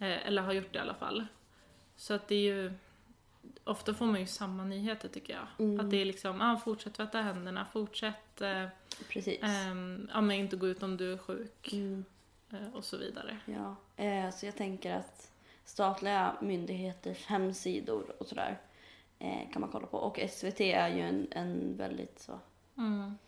Eh, 0.00 0.26
eller 0.26 0.42
har 0.42 0.52
gjort 0.52 0.72
det 0.72 0.78
i 0.78 0.82
alla 0.82 0.94
fall. 0.94 1.26
Så 1.96 2.14
att 2.14 2.28
det 2.28 2.34
är 2.34 2.54
ju, 2.54 2.72
ofta 3.64 3.94
får 3.94 4.06
man 4.06 4.20
ju 4.20 4.26
samma 4.26 4.64
nyheter 4.64 5.08
tycker 5.08 5.32
jag. 5.32 5.46
Mm. 5.66 5.80
Att 5.80 5.90
det 5.90 5.96
är 6.00 6.04
liksom, 6.04 6.40
ah, 6.40 6.56
fortsätt 6.56 6.94
tvätta 6.94 7.20
händerna, 7.22 7.66
fortsätt 7.72 8.40
eh, 8.40 8.66
Precis. 9.08 9.38
ehm, 9.42 10.08
ja, 10.12 10.20
men 10.20 10.36
inte 10.36 10.56
gå 10.56 10.66
ut 10.68 10.82
om 10.82 10.96
du 10.96 11.12
är 11.12 11.18
sjuk 11.18 11.72
Mm. 11.72 12.04
eh, 12.50 12.74
och 12.74 12.84
så 12.84 12.96
vidare. 12.96 13.36
Ja, 13.46 13.76
eh, 14.04 14.30
så 14.30 14.46
jag 14.46 14.56
tänker 14.56 14.94
att 14.94 15.30
statliga 15.64 16.36
myndigheters 16.40 17.26
hemsidor 17.26 18.12
och 18.18 18.26
sådär 18.26 18.58
eh, 19.18 19.50
kan 19.52 19.60
man 19.60 19.70
kolla 19.70 19.86
på. 19.86 19.98
Och 19.98 20.20
SVT 20.30 20.60
är 20.60 20.88
ju 20.88 21.00
en, 21.02 21.28
en 21.30 21.76
väldigt 21.76 22.18
så 22.20 22.38
Mm. 22.76 23.18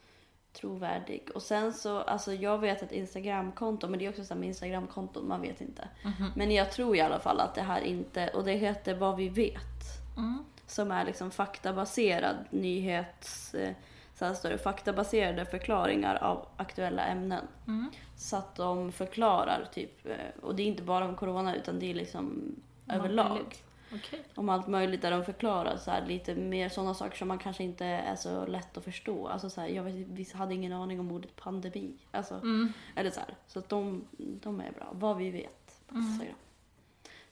Trovärdig. 0.53 1.29
Och 1.35 1.43
sen 1.43 1.73
så, 1.73 1.99
alltså 1.99 2.35
jag 2.35 2.59
vet 2.59 2.83
ett 2.83 2.93
Instagramkonto, 2.93 3.89
men 3.89 3.99
det 3.99 4.07
är 4.07 4.11
också 4.11 4.25
så 4.25 4.35
här 4.35 4.41
med 4.41 4.47
Instagramkonton, 4.47 5.29
man 5.29 5.41
vet 5.41 5.61
inte. 5.61 5.89
Mhm. 6.05 6.31
Men 6.37 6.51
jag 6.51 6.73
tror 6.73 6.97
i 6.97 7.01
alla 7.01 7.19
fall 7.19 7.41
att 7.41 7.55
det 7.55 7.63
här 7.63 7.81
inte, 7.81 8.29
och 8.29 8.45
det 8.45 8.53
heter 8.53 8.95
Vad 8.95 9.17
vi 9.17 9.29
vet. 9.29 9.83
Mm. 10.17 10.45
Som 10.67 10.91
är 10.91 11.05
liksom 11.05 11.31
faktabaserad 11.31 12.37
nyhets, 12.51 13.55
eh, 13.55 13.75
så 14.15 14.25
här 14.25 14.35
står 14.35 14.51
det, 14.51 14.59
faktabaserade 14.59 15.47
förklaringar 15.47 16.15
av 16.17 16.47
aktuella 16.57 17.05
ämnen. 17.05 17.45
Mm. 17.67 17.91
Så 18.17 18.37
att 18.37 18.57
de 18.57 18.93
förklarar 18.93 19.69
typ, 19.73 20.07
eh, 20.07 20.43
och 20.43 20.55
det 20.55 20.63
är 20.63 20.67
inte 20.67 20.83
bara 20.83 21.05
om 21.05 21.17
corona 21.17 21.55
utan 21.55 21.79
det 21.79 21.91
är 21.91 21.95
liksom 21.95 22.55
överlag. 22.89 23.57
Okej. 23.95 24.23
Om 24.35 24.49
allt 24.49 24.67
möjligt 24.67 25.03
där 25.03 25.11
de 25.11 25.25
förklarar 25.25 25.77
så 25.77 25.91
här, 25.91 26.07
lite 26.07 26.35
mer 26.35 26.69
sådana 26.69 26.95
saker 26.95 27.17
som 27.17 27.29
man 27.29 27.39
kanske 27.39 27.65
inte 27.65 27.87
är 27.87 28.17
så 28.17 28.47
lätt 28.47 28.77
att 28.77 28.85
förstå. 28.85 29.29
Alltså 29.29 29.51
så 29.51 29.61
här, 29.61 29.69
jag 29.69 29.83
vet, 29.83 29.95
vi 29.95 30.29
hade 30.35 30.55
ingen 30.55 30.73
aning 30.73 31.01
om 31.01 31.13
ordet 31.13 31.37
pandemi. 31.37 31.95
Alltså, 32.11 32.35
Mm. 32.35 32.73
eller 32.97 33.11
så 33.11 33.21
här, 33.21 33.35
så 33.47 33.59
att 33.59 33.69
de, 33.69 34.05
de 34.19 34.61
är 34.61 34.73
bra. 34.73 34.89
Vad 34.93 35.17
vi 35.17 35.31
vet 35.31 35.81
på 35.87 35.95
Mm. 35.95 36.21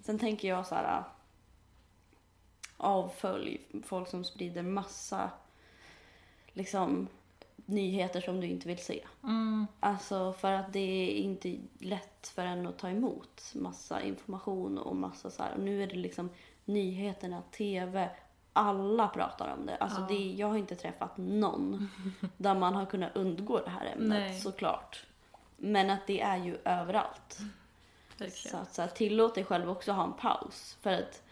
Sen 0.00 0.18
tänker 0.18 0.48
jag 0.48 0.66
så 0.66 0.74
här. 0.74 1.04
Avfölj 2.76 3.60
folk 3.84 4.08
som 4.08 4.24
sprider 4.24 4.62
massa 4.62 5.30
liksom 6.52 7.08
nyheter 7.66 8.20
som 8.20 8.40
du 8.40 8.46
inte 8.46 8.68
vill 8.68 8.78
se. 8.78 9.04
Mm. 9.22 9.66
Alltså 9.80 10.32
för 10.32 10.52
att 10.52 10.72
det 10.72 10.80
är 10.80 11.10
inte 11.10 11.56
lätt 11.78 12.28
för 12.34 12.44
en 12.44 12.66
att 12.66 12.78
ta 12.78 12.90
emot 12.90 13.52
massa 13.54 14.02
information 14.02 14.78
och 14.78 14.96
massa 14.96 15.30
så 15.30 15.42
här. 15.42 15.54
Och 15.54 15.60
nu 15.60 15.82
är 15.82 15.86
det 15.86 15.96
liksom 15.96 16.30
nyheterna, 16.72 17.42
TV, 17.50 18.10
alla 18.52 19.08
pratar 19.08 19.54
om 19.58 19.66
det. 19.66 19.76
Alltså 19.76 20.00
Ja. 20.00 20.06
det, 20.08 20.32
jag 20.32 20.46
har 20.46 20.56
inte 20.56 20.74
träffat 20.76 21.16
någon 21.16 21.88
där 22.36 22.54
man 22.54 22.74
har 22.74 22.86
kunnat 22.86 23.16
undgå 23.16 23.58
det 23.64 23.70
här 23.70 23.86
ämnet 23.86 24.08
Nej. 24.20 24.40
såklart. 24.40 25.04
Men 25.56 25.90
att 25.90 26.06
det 26.06 26.20
är 26.20 26.36
ju 26.36 26.58
överallt. 26.64 27.38
Så 28.50 28.56
att 28.56 28.74
så 28.74 28.82
här, 28.82 28.88
tillåt 28.88 29.34
dig 29.34 29.44
själv 29.44 29.70
också 29.70 29.92
ha 29.92 30.04
en 30.04 30.12
paus. 30.12 30.76
För 30.80 30.92
att 30.92 31.22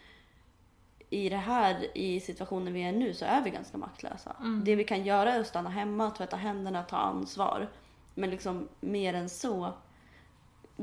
i 1.09 1.29
det 1.29 1.37
här, 1.37 1.97
i 1.97 2.19
situationen 2.19 2.73
vi 2.73 2.81
är 2.83 2.91
nu, 2.91 3.13
så 3.13 3.25
är 3.25 3.41
vi 3.41 3.49
ganska 3.49 3.77
maktlösa. 3.77 4.35
Mm. 4.39 4.63
Det 4.65 4.75
vi 4.75 4.83
kan 4.83 5.03
göra 5.05 5.33
är 5.33 5.39
att 5.39 5.47
stanna 5.47 5.69
hemma, 5.69 6.11
tvätta 6.11 6.35
händerna, 6.35 6.83
ta 6.83 6.97
ansvar. 6.97 7.69
Men 8.13 8.29
liksom 8.29 8.67
mer 8.79 9.13
än 9.13 9.29
så 9.29 9.73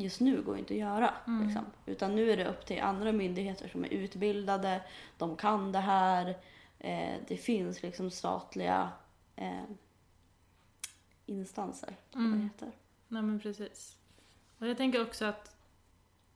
just 0.01 0.21
nu 0.21 0.43
går 0.43 0.59
inte 0.59 0.75
att 0.75 0.81
göra. 0.81 1.15
Mm. 1.27 1.47
Liksom. 1.47 1.65
Utan 1.87 2.17
nu 2.17 2.31
är 2.31 2.37
det 2.37 2.49
upp 2.49 2.67
till 2.67 2.81
andra 2.81 3.13
myndigheter 3.13 3.69
som 3.69 3.85
är 3.85 3.89
utbildade, 3.89 4.81
de 5.19 5.37
kan 5.37 5.73
det 5.73 5.79
här. 5.79 6.29
Eh, 6.79 7.15
det 7.29 7.37
finns 7.37 7.83
liksom 7.83 8.11
statliga 8.11 8.91
eh, 9.37 9.65
instanser. 11.27 11.97
Mm. 12.15 12.43
heter. 12.43 12.73
Nej 13.09 13.23
men 13.23 13.41
precis. 13.41 13.97
Och 14.59 14.67
jag 14.67 14.77
tänker 14.77 15.03
också 15.03 15.25
att, 15.25 15.57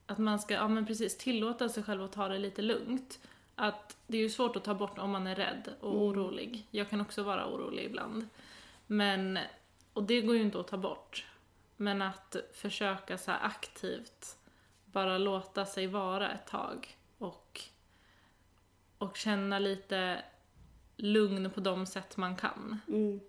att 0.07 0.19
man 0.19 0.39
ska, 0.39 0.55
ja 0.55 0.69
men 0.69 0.87
precis, 0.87 1.19
tillåta 1.19 1.69
sig 1.69 1.83
själv 1.83 2.03
att 2.03 2.13
ta 2.13 2.29
det 2.29 2.39
lite 2.39 2.63
lugnt. 2.63 3.19
Att 3.55 3.97
det 4.07 4.17
är 4.19 4.23
ju 4.23 4.31
svårt 4.31 4.57
att 4.57 4.65
ta 4.65 4.75
bort 4.75 4.99
om 4.99 5.11
man 5.11 5.27
är 5.27 5.35
rädd 5.35 5.69
och 5.81 5.91
Mm. 5.91 6.03
orolig. 6.03 6.67
Jag 6.71 6.91
kan 6.91 7.01
också 7.01 7.23
vara 7.23 7.47
orolig 7.47 7.85
ibland. 7.85 8.29
Men, 8.87 9.39
och 9.93 10.03
det 10.03 10.21
går 10.21 10.37
ju 10.37 10.43
inte 10.43 10.61
att 10.61 10.69
ta 10.69 10.77
bort. 10.77 11.27
Men 11.81 12.03
att 12.03 12.37
försöka 12.53 13.19
så 13.19 13.31
aktivt 13.31 14.37
bara 14.85 15.19
låta 15.19 15.67
sig 15.67 15.87
vara 15.87 16.31
ett 16.31 16.47
tag 16.47 16.97
och, 17.19 17.61
och 18.99 19.17
känna 19.17 19.59
lite 19.59 20.23
lugn 20.97 21.51
på 21.51 21.61
de 21.61 21.87
sätt 21.87 22.17
man 22.17 22.37
kan. 22.37 22.81
Mm. 22.89 23.21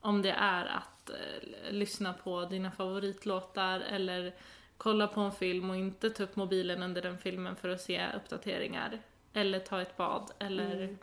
Om 0.00 0.22
det 0.22 0.30
är 0.30 0.66
att 0.66 1.10
eh, 1.10 1.72
lyssna 1.72 2.12
på 2.12 2.44
dina 2.44 2.70
favoritlåtar 2.70 3.80
eller 3.80 4.34
kolla 4.76 5.06
på 5.08 5.20
en 5.20 5.32
film 5.32 5.70
och 5.70 5.76
inte 5.76 6.10
ta 6.10 6.22
upp 6.22 6.36
mobilen 6.36 6.82
under 6.82 7.02
den 7.02 7.18
filmen 7.18 7.56
för 7.56 7.68
att 7.68 7.80
se 7.80 8.06
uppdateringar. 8.16 8.98
Eller 9.32 9.60
ta 9.60 9.82
ett 9.82 9.96
bad 9.96 10.32
eller 10.38 10.74
Mm. 10.82 10.98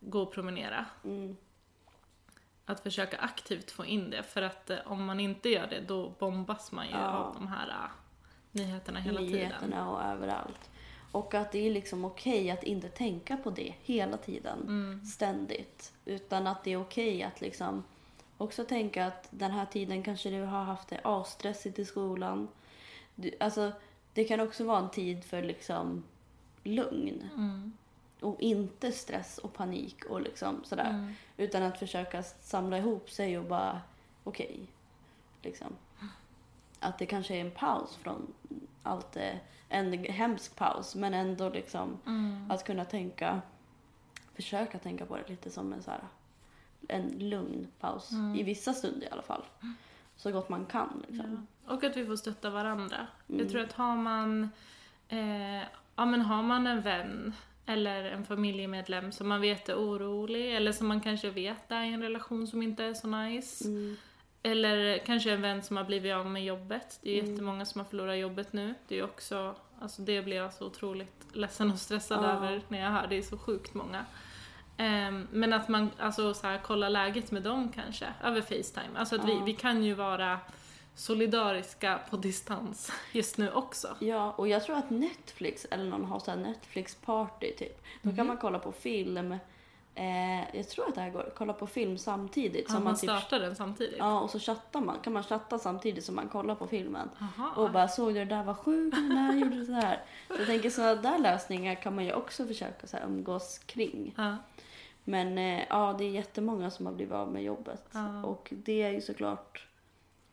gå 0.00 0.22
och 0.22 0.32
promenera. 0.32 0.86
Mm. 1.04 1.36
Att 2.66 2.80
försöka 2.80 3.16
aktivt 3.18 3.70
få 3.70 3.84
in 3.86 4.10
det 4.10 4.22
för 4.22 4.42
att 4.42 4.70
eh, 4.70 4.78
om 4.84 5.04
man 5.04 5.20
inte 5.20 5.48
gör 5.48 5.66
det 5.66 5.80
då 5.80 6.12
bombas 6.18 6.72
man 6.72 6.86
ju 6.86 6.92
Ja. 6.92 7.08
av 7.08 7.34
de 7.34 7.48
här 7.48 7.68
eh, 7.68 7.90
nyheterna 8.52 9.00
hela 9.00 9.18
tiden. 9.18 9.32
nyheterna 9.32 9.90
och 9.90 10.02
överallt. 10.02 10.70
Och 11.12 11.34
att 11.34 11.52
det 11.52 11.66
är 11.66 11.70
liksom 11.70 12.04
okej 12.04 12.50
att 12.50 12.62
inte 12.62 12.88
tänka 12.88 13.36
på 13.36 13.50
det 13.50 13.74
hela 13.82 14.16
tiden, 14.16 14.58
Mm. 14.62 15.04
ständigt. 15.04 15.92
Utan 16.04 16.46
att 16.46 16.64
det 16.64 16.72
är 16.72 16.80
okej 16.80 17.22
att 17.22 17.40
liksom 17.40 17.84
också 18.38 18.64
tänka 18.64 19.06
att 19.06 19.26
den 19.30 19.50
här 19.50 19.66
tiden 19.66 20.02
kanske 20.02 20.30
du 20.30 20.42
har 20.42 20.64
haft 20.64 20.88
det 20.88 21.00
asstressigt 21.04 21.78
i 21.78 21.84
skolan. 21.84 22.48
Du, 23.14 23.30
alltså, 23.40 23.72
det 24.14 24.24
kan 24.24 24.40
också 24.40 24.64
vara 24.64 24.78
en 24.78 24.90
tid 24.90 25.24
för 25.24 25.42
liksom 25.42 26.04
lugn. 26.62 27.28
Mm. 27.34 27.72
Och 28.22 28.40
inte 28.40 28.92
stress 28.92 29.38
och 29.38 29.52
panik 29.54 30.04
och 30.04 30.20
liksom 30.20 30.64
sådär. 30.64 30.90
Mm. 30.90 31.12
Utan 31.36 31.62
att 31.62 31.78
försöka 31.78 32.22
samla 32.22 32.78
ihop 32.78 33.10
sig 33.10 33.38
och 33.38 33.44
bara, 33.44 33.80
okej. 34.24 34.60
liksom. 35.42 35.72
Att 36.80 36.98
det 36.98 37.06
kanske 37.06 37.36
är 37.36 37.40
en 37.40 37.50
paus 37.50 37.96
från 37.96 38.32
allt 38.82 39.12
det. 39.12 39.40
En 39.68 40.04
hemsk 40.04 40.56
paus, 40.56 40.94
men 40.94 41.14
ändå 41.14 41.48
liksom 41.48 41.98
Mm. 42.06 42.50
att 42.50 42.64
kunna 42.64 42.84
tänka, 42.84 43.42
försöka 44.34 44.78
tänka 44.78 45.06
på 45.06 45.16
det 45.16 45.28
lite 45.28 45.50
som 45.50 45.72
en 45.72 45.82
så 45.82 45.90
här, 45.90 46.00
en 46.88 47.08
lugn 47.18 47.66
paus. 47.80 48.10
Mm. 48.10 48.34
I 48.36 48.42
vissa 48.42 48.74
stunder 48.74 49.06
i 49.06 49.10
alla 49.10 49.22
fall. 49.22 49.42
Så 50.16 50.30
gott 50.32 50.48
man 50.48 50.66
kan. 50.66 51.04
Liksom. 51.08 51.46
Ja. 51.66 51.74
Och 51.74 51.84
att 51.84 51.96
vi 51.96 52.06
får 52.06 52.16
stötta 52.16 52.50
varandra. 52.50 53.06
Mm. 53.28 53.40
Jag 53.40 53.50
tror 53.50 53.60
att 53.62 53.72
har 53.72 53.96
man, 53.96 54.50
eh, 55.08 55.62
ja, 55.96 56.04
men 56.06 56.20
har 56.20 56.42
man 56.42 56.66
en 56.66 56.80
vän 56.82 57.32
eller 57.72 58.04
en 58.04 58.24
familjemedlem 58.24 59.12
som 59.12 59.28
man 59.28 59.40
vet 59.40 59.68
är 59.68 59.74
orolig 59.76 60.56
eller 60.56 60.72
som 60.72 60.86
man 60.88 61.00
kanske 61.00 61.30
vet 61.30 61.72
är 61.72 61.82
i 61.82 61.92
en 61.92 62.02
relation 62.02 62.46
som 62.46 62.62
inte 62.62 62.84
är 62.84 62.94
så 62.94 63.06
nice. 63.08 63.64
Mm. 63.68 63.96
Eller 64.42 64.98
kanske 64.98 65.30
en 65.32 65.42
vän 65.42 65.62
som 65.62 65.76
har 65.76 65.84
blivit 65.84 66.14
av 66.14 66.26
med 66.26 66.44
jobbet. 66.44 66.98
Det 67.02 67.10
är 67.10 67.18
Mm. 67.20 67.30
jättemånga 67.32 67.64
som 67.66 67.78
har 67.80 67.86
förlorat 67.86 68.18
jobbet 68.18 68.52
nu. 68.52 68.74
Det 68.88 68.98
är 68.98 69.04
också, 69.04 69.54
alltså 69.80 70.02
det 70.02 70.22
blir 70.22 70.36
jag 70.36 70.52
så 70.52 70.66
otroligt 70.66 71.26
ledsen 71.32 71.70
och 71.70 71.78
stressad 71.78 72.24
Ja. 72.24 72.28
över 72.30 72.62
när 72.68 72.80
jag 72.80 72.90
hör. 72.90 73.06
Det 73.06 73.16
är 73.18 73.22
så 73.22 73.38
sjukt 73.38 73.74
många. 73.74 74.04
Ehm, 74.76 75.28
men 75.32 75.52
att 75.52 75.68
man 75.68 75.90
alltså 75.98 76.34
så 76.34 76.46
här, 76.46 76.58
kollar 76.58 76.90
läget 76.90 77.30
med 77.30 77.42
dem 77.42 77.72
kanske, 77.74 78.06
över 78.24 78.40
Facetime. 78.40 78.98
Alltså 78.98 79.14
att 79.16 79.24
vi, 79.28 79.32
Ja. 79.32 79.42
vi 79.44 79.52
kan 79.52 79.84
ju 79.84 79.94
vara 79.94 80.38
solidariska 80.94 82.00
på 82.10 82.16
distans 82.16 82.92
just 83.12 83.38
nu 83.38 83.50
också. 83.52 83.96
Ja, 83.98 84.30
och 84.30 84.48
jag 84.48 84.64
tror 84.64 84.76
att 84.76 84.90
Netflix 84.90 85.64
eller 85.70 85.84
någon 85.84 86.04
har 86.04 86.18
så 86.20 86.30
här 86.30 86.38
Netflix-party 86.38 87.52
typ. 87.58 87.82
Då 88.02 88.08
Mhm. 88.08 88.16
kan 88.16 88.26
man 88.26 88.36
kolla 88.36 88.58
på 88.58 88.72
film. 88.72 89.36
Eh, 89.94 90.56
jag 90.56 90.68
tror 90.68 90.88
att 90.88 90.94
det 90.94 91.00
här 91.00 91.10
går. 91.10 91.32
Kolla 91.36 91.52
på 91.52 91.66
film 91.66 91.98
samtidigt. 91.98 92.64
Ja, 92.68 92.74
som 92.74 92.84
man 92.84 92.94
typ, 92.94 93.10
startar 93.10 93.40
den 93.40 93.56
samtidigt. 93.56 93.96
Ja, 93.98 94.20
och 94.20 94.30
så 94.30 94.38
chattar 94.38 94.80
man. 94.80 94.98
Kan 95.02 95.12
man 95.12 95.22
chatta 95.22 95.58
samtidigt 95.58 96.04
som 96.04 96.14
man 96.14 96.28
kollar 96.28 96.54
på 96.54 96.66
filmen. 96.66 97.10
Aha. 97.20 97.50
Och 97.62 97.70
bara 97.72 97.88
såg 97.88 98.08
du 98.14 98.18
det 98.18 98.24
där 98.24 98.44
var 98.44 98.54
sjukt, 98.54 98.96
när 99.00 99.32
gjorde 99.36 99.56
du 99.56 99.64
så 99.66 99.72
här? 99.72 100.02
Så 100.28 100.34
jag 100.38 100.46
tänker 100.46 100.70
sådana 100.70 100.94
där 101.02 101.18
lösningar 101.18 101.74
kan 101.74 101.94
man 101.94 102.04
ju 102.04 102.12
också 102.12 102.46
försöka 102.46 102.86
så 102.86 102.96
här 102.96 103.04
umgås 103.04 103.58
kring. 103.66 104.14
ja. 104.16 104.36
Men 105.04 105.38
eh, 105.38 105.62
ja, 105.70 105.94
det 105.98 106.04
är 106.04 106.10
jättemånga 106.10 106.70
som 106.70 106.86
har 106.86 106.92
blivit 106.92 107.14
av 107.14 107.32
med 107.32 107.42
jobbet. 107.44 107.84
Ja. 107.92 108.24
Och 108.24 108.48
det 108.50 108.82
är 108.82 108.90
ju 108.90 109.00
såklart, 109.00 109.66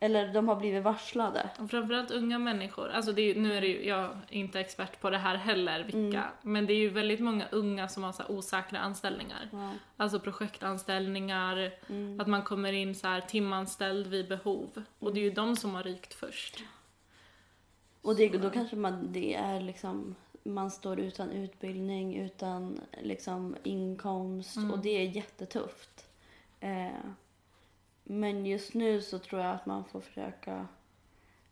eller 0.01 0.33
de 0.33 0.47
har 0.47 0.55
blivit 0.55 0.83
varslade. 0.83 1.49
Och 1.59 1.69
framförallt 1.69 2.11
unga 2.11 2.39
människor. 2.39 2.89
Alltså 2.89 3.11
det 3.11 3.21
är, 3.21 3.35
nu 3.35 3.53
är 3.53 3.61
det 3.61 3.67
ju, 3.67 3.85
jag 3.87 4.03
är 4.05 4.17
inte 4.29 4.59
expert 4.59 5.01
på 5.01 5.09
det 5.09 5.17
här 5.17 5.35
heller, 5.35 5.83
vilka. 5.83 5.97
Mm. 6.19 6.29
Men 6.41 6.65
det 6.65 6.73
är 6.73 6.77
ju 6.77 6.89
väldigt 6.89 7.19
många 7.19 7.45
unga 7.51 7.87
som 7.87 8.03
har 8.03 8.11
så 8.11 8.21
här 8.23 8.31
osäkra 8.31 8.79
anställningar. 8.79 9.49
Ja. 9.51 9.71
Alltså 9.97 10.19
projektanställningar, 10.19 11.71
Mm. 11.89 12.19
att 12.19 12.27
man 12.27 12.43
kommer 12.43 12.73
in 12.73 12.95
så 12.95 13.07
här 13.07 13.21
timanställd 13.21 14.07
vid 14.07 14.27
behov. 14.27 14.83
Och 14.99 15.13
det 15.13 15.19
är 15.19 15.23
ju 15.23 15.31
de 15.31 15.55
som 15.55 15.75
har 15.75 15.83
rykt 15.83 16.13
först. 16.13 16.63
Och 18.01 18.15
det, 18.15 18.29
då 18.29 18.49
kanske 18.49 18.75
man, 18.75 19.11
det 19.11 19.35
är 19.35 19.59
liksom, 19.61 20.15
man 20.43 20.71
står 20.71 20.99
utan 20.99 21.31
utbildning, 21.31 22.15
utan 22.17 22.79
liksom 23.01 23.55
inkomst 23.63 24.57
Mm. 24.57 24.71
och 24.71 24.79
det 24.79 24.89
är 24.89 25.03
jättetufft. 25.09 26.05
Eh, 26.59 26.87
men 28.09 28.45
just 28.45 28.73
nu 28.73 29.01
så 29.01 29.19
tror 29.19 29.41
jag 29.41 29.55
att 29.55 29.65
man 29.65 29.83
får 29.83 30.01
försöka 30.01 30.67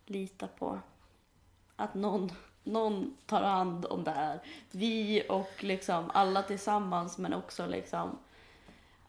lita 0.05 0.47
på 0.47 0.79
att 1.75 1.93
någon, 1.93 2.31
någon 2.63 3.17
tar 3.25 3.41
hand 3.41 3.85
om 3.85 4.03
det 4.03 4.11
här. 4.11 4.39
Vi 4.71 5.23
och 5.29 5.63
liksom 5.63 6.11
alla 6.13 6.43
tillsammans 6.43 7.17
men 7.17 7.33
också 7.33 7.65
liksom 7.65 8.17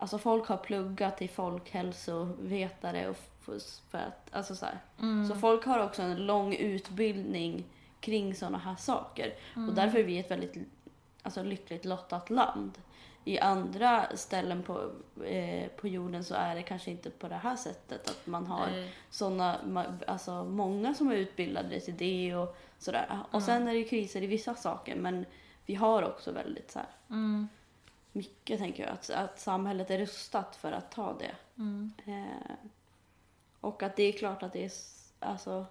Alltså 0.00 0.18
folk 0.18 0.48
har 0.48 0.56
pluggat 0.56 1.16
till 1.16 1.30
folkhälsovetare 1.30 3.08
och 3.08 3.16
för 3.90 3.98
att, 3.98 4.34
alltså 4.34 4.56
så. 4.56 4.66
Mm. 5.00 5.28
Så 5.28 5.34
folk 5.34 5.64
har 5.64 5.84
också 5.84 6.02
en 6.02 6.26
lång 6.26 6.54
utbildning 6.54 7.64
kring 8.00 8.34
sådana 8.34 8.58
här 8.58 8.76
saker. 8.76 9.34
Mm. 9.56 9.68
Och 9.68 9.74
därför 9.74 9.98
är 9.98 10.04
vi 10.04 10.18
ett 10.18 10.30
väldigt 10.30 10.56
alltså, 11.22 11.42
lyckligt 11.42 11.84
lottat 11.84 12.30
land. 12.30 12.78
I 13.24 13.38
andra 13.38 14.16
ställen 14.16 14.62
på, 14.62 14.90
eh, 15.24 15.68
på 15.68 15.88
jorden 15.88 16.24
så 16.24 16.34
är 16.34 16.54
det 16.54 16.62
kanske 16.62 16.90
inte 16.90 17.10
på 17.10 17.28
det 17.28 17.34
här 17.36 17.56
sättet. 17.56 18.10
Att 18.10 18.26
man 18.26 18.46
har 18.46 18.66
Nej. 18.66 18.92
såna, 19.10 19.58
alltså 20.06 20.44
många 20.44 20.94
som 20.94 21.10
är 21.10 21.14
utbildade 21.14 21.80
till 21.80 21.96
det 21.96 22.34
och 22.36 22.56
sådär. 22.78 23.18
Och 23.30 23.42
sen 23.42 23.68
är 23.68 23.74
det 23.74 23.84
kriser 23.84 24.22
i 24.22 24.26
vissa 24.26 24.54
saker 24.54 24.96
men 24.96 25.24
vi 25.66 25.74
har 25.74 26.02
också 26.02 26.32
väldigt 26.32 26.70
så 26.70 26.78
här, 26.78 26.88
Mm. 27.10 27.48
mycket 28.12 28.58
tänker 28.58 28.82
jag, 28.82 28.92
att, 28.92 29.10
att 29.10 29.40
samhället 29.40 29.90
är 29.90 29.98
rustat 29.98 30.56
för 30.56 30.72
att 30.72 30.90
ta 30.92 31.16
det. 31.18 31.34
Mm. 31.56 31.92
Eh, 32.06 32.54
och 33.60 33.82
att 33.82 33.96
det 33.96 34.02
är 34.02 34.12
klart 34.12 34.42
att 34.42 34.52
det 34.52 34.64
är 34.64 34.70
alltså, 35.20 35.66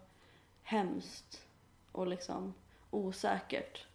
hemskt 0.64 1.42
och 1.92 2.08
liksom 2.08 2.54
osäkert. 2.92 3.86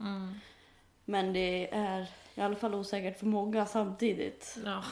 Mm. 1.07 1.25
Men 1.25 1.33
det 1.33 1.75
är 1.75 2.07
i 2.35 2.41
alla 2.41 2.57
fall 2.57 2.75
osäkert 2.75 3.19
för 3.19 3.27
många 3.27 3.67
samtidigt. 3.67 4.59
Ja. 4.65 4.85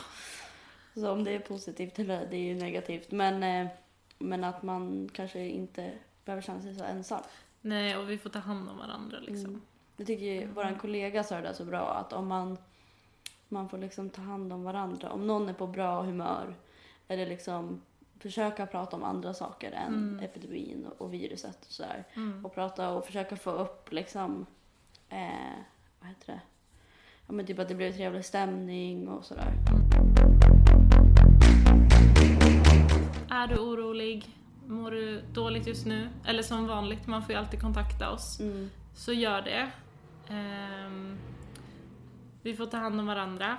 Så 0.94 1.12
om 1.12 1.24
det 1.24 1.30
är 1.30 1.38
positivt 1.38 1.98
eller 1.98 2.26
det 2.26 2.36
är 2.36 2.40
ju 2.40 2.54
negativt. 2.54 3.10
Men, 3.10 3.42
eh, 3.42 3.72
men 4.18 4.44
att 4.44 4.62
man 4.62 5.10
kanske 5.12 5.40
inte 5.40 5.92
behöver 6.24 6.42
känna 6.42 6.62
sig 6.62 6.74
så 6.74 6.84
ensam. 6.84 7.22
Nej, 7.60 7.96
och 7.96 8.10
vi 8.10 8.18
får 8.18 8.30
ta 8.30 8.38
hand 8.38 8.68
om 8.68 8.78
varandra 8.78 9.18
liksom. 9.18 9.50
Mm. 9.50 9.60
Jag 9.96 10.06
tycker 10.06 10.24
ju, 10.24 10.46
vår 10.46 10.78
kollega 10.78 11.24
sa 11.24 11.36
det 11.36 11.42
där 11.42 11.52
så 11.52 11.64
bra 11.64 11.94
att 11.94 12.12
om 12.12 12.26
man, 12.26 12.58
man 13.48 13.68
får 13.68 13.78
liksom 13.78 14.10
ta 14.10 14.22
hand 14.22 14.52
om 14.52 14.64
varandra. 14.64 15.10
Om 15.12 15.26
någon 15.26 15.48
är 15.48 15.52
på 15.52 15.66
bra 15.66 16.02
humör 16.02 16.54
eller 17.08 17.26
liksom 17.26 17.80
försöka 18.18 18.66
prata 18.66 18.96
om 18.96 19.04
andra 19.04 19.34
saker 19.34 19.72
än 19.72 19.94
Mm. 19.94 20.24
epidemin 20.24 20.86
och, 20.86 21.00
och 21.00 21.14
viruset 21.14 21.66
och 21.66 21.72
sådär. 21.72 22.04
Mm. 22.14 22.44
Och 22.44 22.54
prata 22.54 22.90
och 22.90 23.06
försöka 23.06 23.36
få 23.36 23.50
upp 23.50 23.92
liksom, 23.92 24.46
eh, 25.08 25.58
vad 26.00 26.08
heter 26.08 26.26
det? 26.32 26.40
Ja 27.26 27.32
men 27.32 27.46
typ 27.46 27.58
att 27.58 27.68
det 27.68 27.74
blir 27.74 27.92
trevlig 27.92 28.24
stämning 28.24 29.08
och 29.08 29.24
sådär. 29.24 29.52
Är 33.30 33.46
du 33.46 33.56
orolig? 33.58 34.36
Mår 34.66 34.90
du 34.90 35.20
dåligt 35.20 35.66
just 35.66 35.86
nu? 35.86 36.08
Eller 36.24 36.42
som 36.42 36.66
vanligt, 36.66 37.06
man 37.06 37.22
får 37.22 37.32
ju 37.32 37.38
alltid 37.38 37.60
kontakta 37.60 38.10
oss. 38.10 38.40
Mm. 38.40 38.70
Så 38.94 39.12
gör 39.12 39.42
det. 39.42 39.70
Ehm, 40.28 41.18
Vi 42.42 42.56
får 42.56 42.66
ta 42.66 42.76
hand 42.76 43.00
om 43.00 43.06
varandra. 43.06 43.56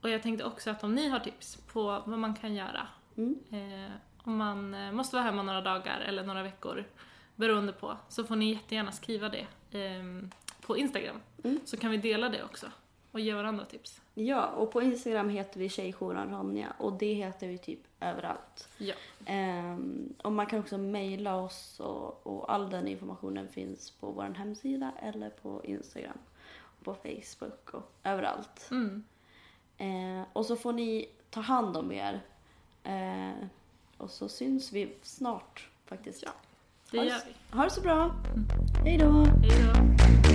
Och 0.00 0.10
jag 0.10 0.22
tänkte 0.22 0.44
också 0.44 0.70
att 0.70 0.84
om 0.84 0.94
ni 0.94 1.08
har 1.08 1.18
tips 1.20 1.56
på 1.72 1.82
vad 2.06 2.18
man 2.18 2.34
kan 2.34 2.54
göra. 2.54 2.86
Mm. 3.16 3.36
Eh, 3.50 3.90
om 4.18 4.36
man 4.36 4.74
eh, 4.74 4.92
måste 4.92 5.16
vara 5.16 5.24
hemma 5.24 5.42
några 5.42 5.60
dagar 5.60 6.00
eller 6.00 6.24
några 6.24 6.42
veckor, 6.42 6.84
beroende 7.36 7.72
på, 7.72 7.96
så 8.08 8.24
får 8.24 8.36
ni 8.36 8.52
jättegärna 8.52 8.92
skriva 8.92 9.28
det 9.28 9.46
ehm, 9.78 10.30
på 10.66 10.76
Instagram. 10.76 11.20
Mm. 11.44 11.60
Så 11.64 11.76
kan 11.76 11.90
vi 11.90 11.96
dela 11.96 12.28
det 12.28 12.44
också 12.44 12.66
och 13.16 13.20
ge 13.20 13.34
varandra 13.34 13.64
tips. 13.64 14.00
Ja, 14.14 14.46
och 14.46 14.72
på 14.72 14.82
Instagram 14.82 15.28
heter 15.28 15.60
vi 15.60 15.68
Tjejjouren 15.68 16.30
Ronja 16.30 16.72
och 16.78 16.92
det 16.92 17.12
heter 17.12 17.48
vi 17.48 17.58
typ 17.58 17.80
överallt. 18.00 18.68
Ja. 18.78 18.94
Ehm, 19.26 20.14
och 20.22 20.32
man 20.32 20.46
kan 20.46 20.60
också 20.60 20.78
mejla 20.78 21.36
oss 21.36 21.80
och, 21.80 22.26
och 22.26 22.52
all 22.52 22.70
den 22.70 22.88
informationen 22.88 23.48
finns 23.48 23.90
på 23.90 24.10
vår 24.10 24.34
hemsida 24.34 24.92
eller 25.02 25.30
på 25.30 25.60
Instagram, 25.64 26.18
på 26.84 26.94
Facebook 26.94 27.74
och 27.74 27.92
överallt. 28.04 28.68
Mm. 28.70 29.04
Eh, 29.78 30.26
och 30.32 30.46
så 30.46 30.56
får 30.56 30.72
ni 30.72 31.08
ta 31.30 31.40
hand 31.40 31.76
om 31.76 31.92
er. 31.92 32.20
Eh, 32.84 33.46
och 33.96 34.10
så 34.10 34.28
syns 34.28 34.72
vi 34.72 34.94
snart 35.02 35.68
faktiskt. 35.86 36.22
Ja. 36.22 36.30
Det 36.90 36.96
gör 36.96 37.04
vi. 37.26 37.56
Ha 37.56 37.64
det 37.64 37.70
så 37.70 37.80
bra. 37.80 38.14
Hej 38.84 38.98
då. 38.98 39.24
Hej 39.42 39.72
då. 39.74 40.25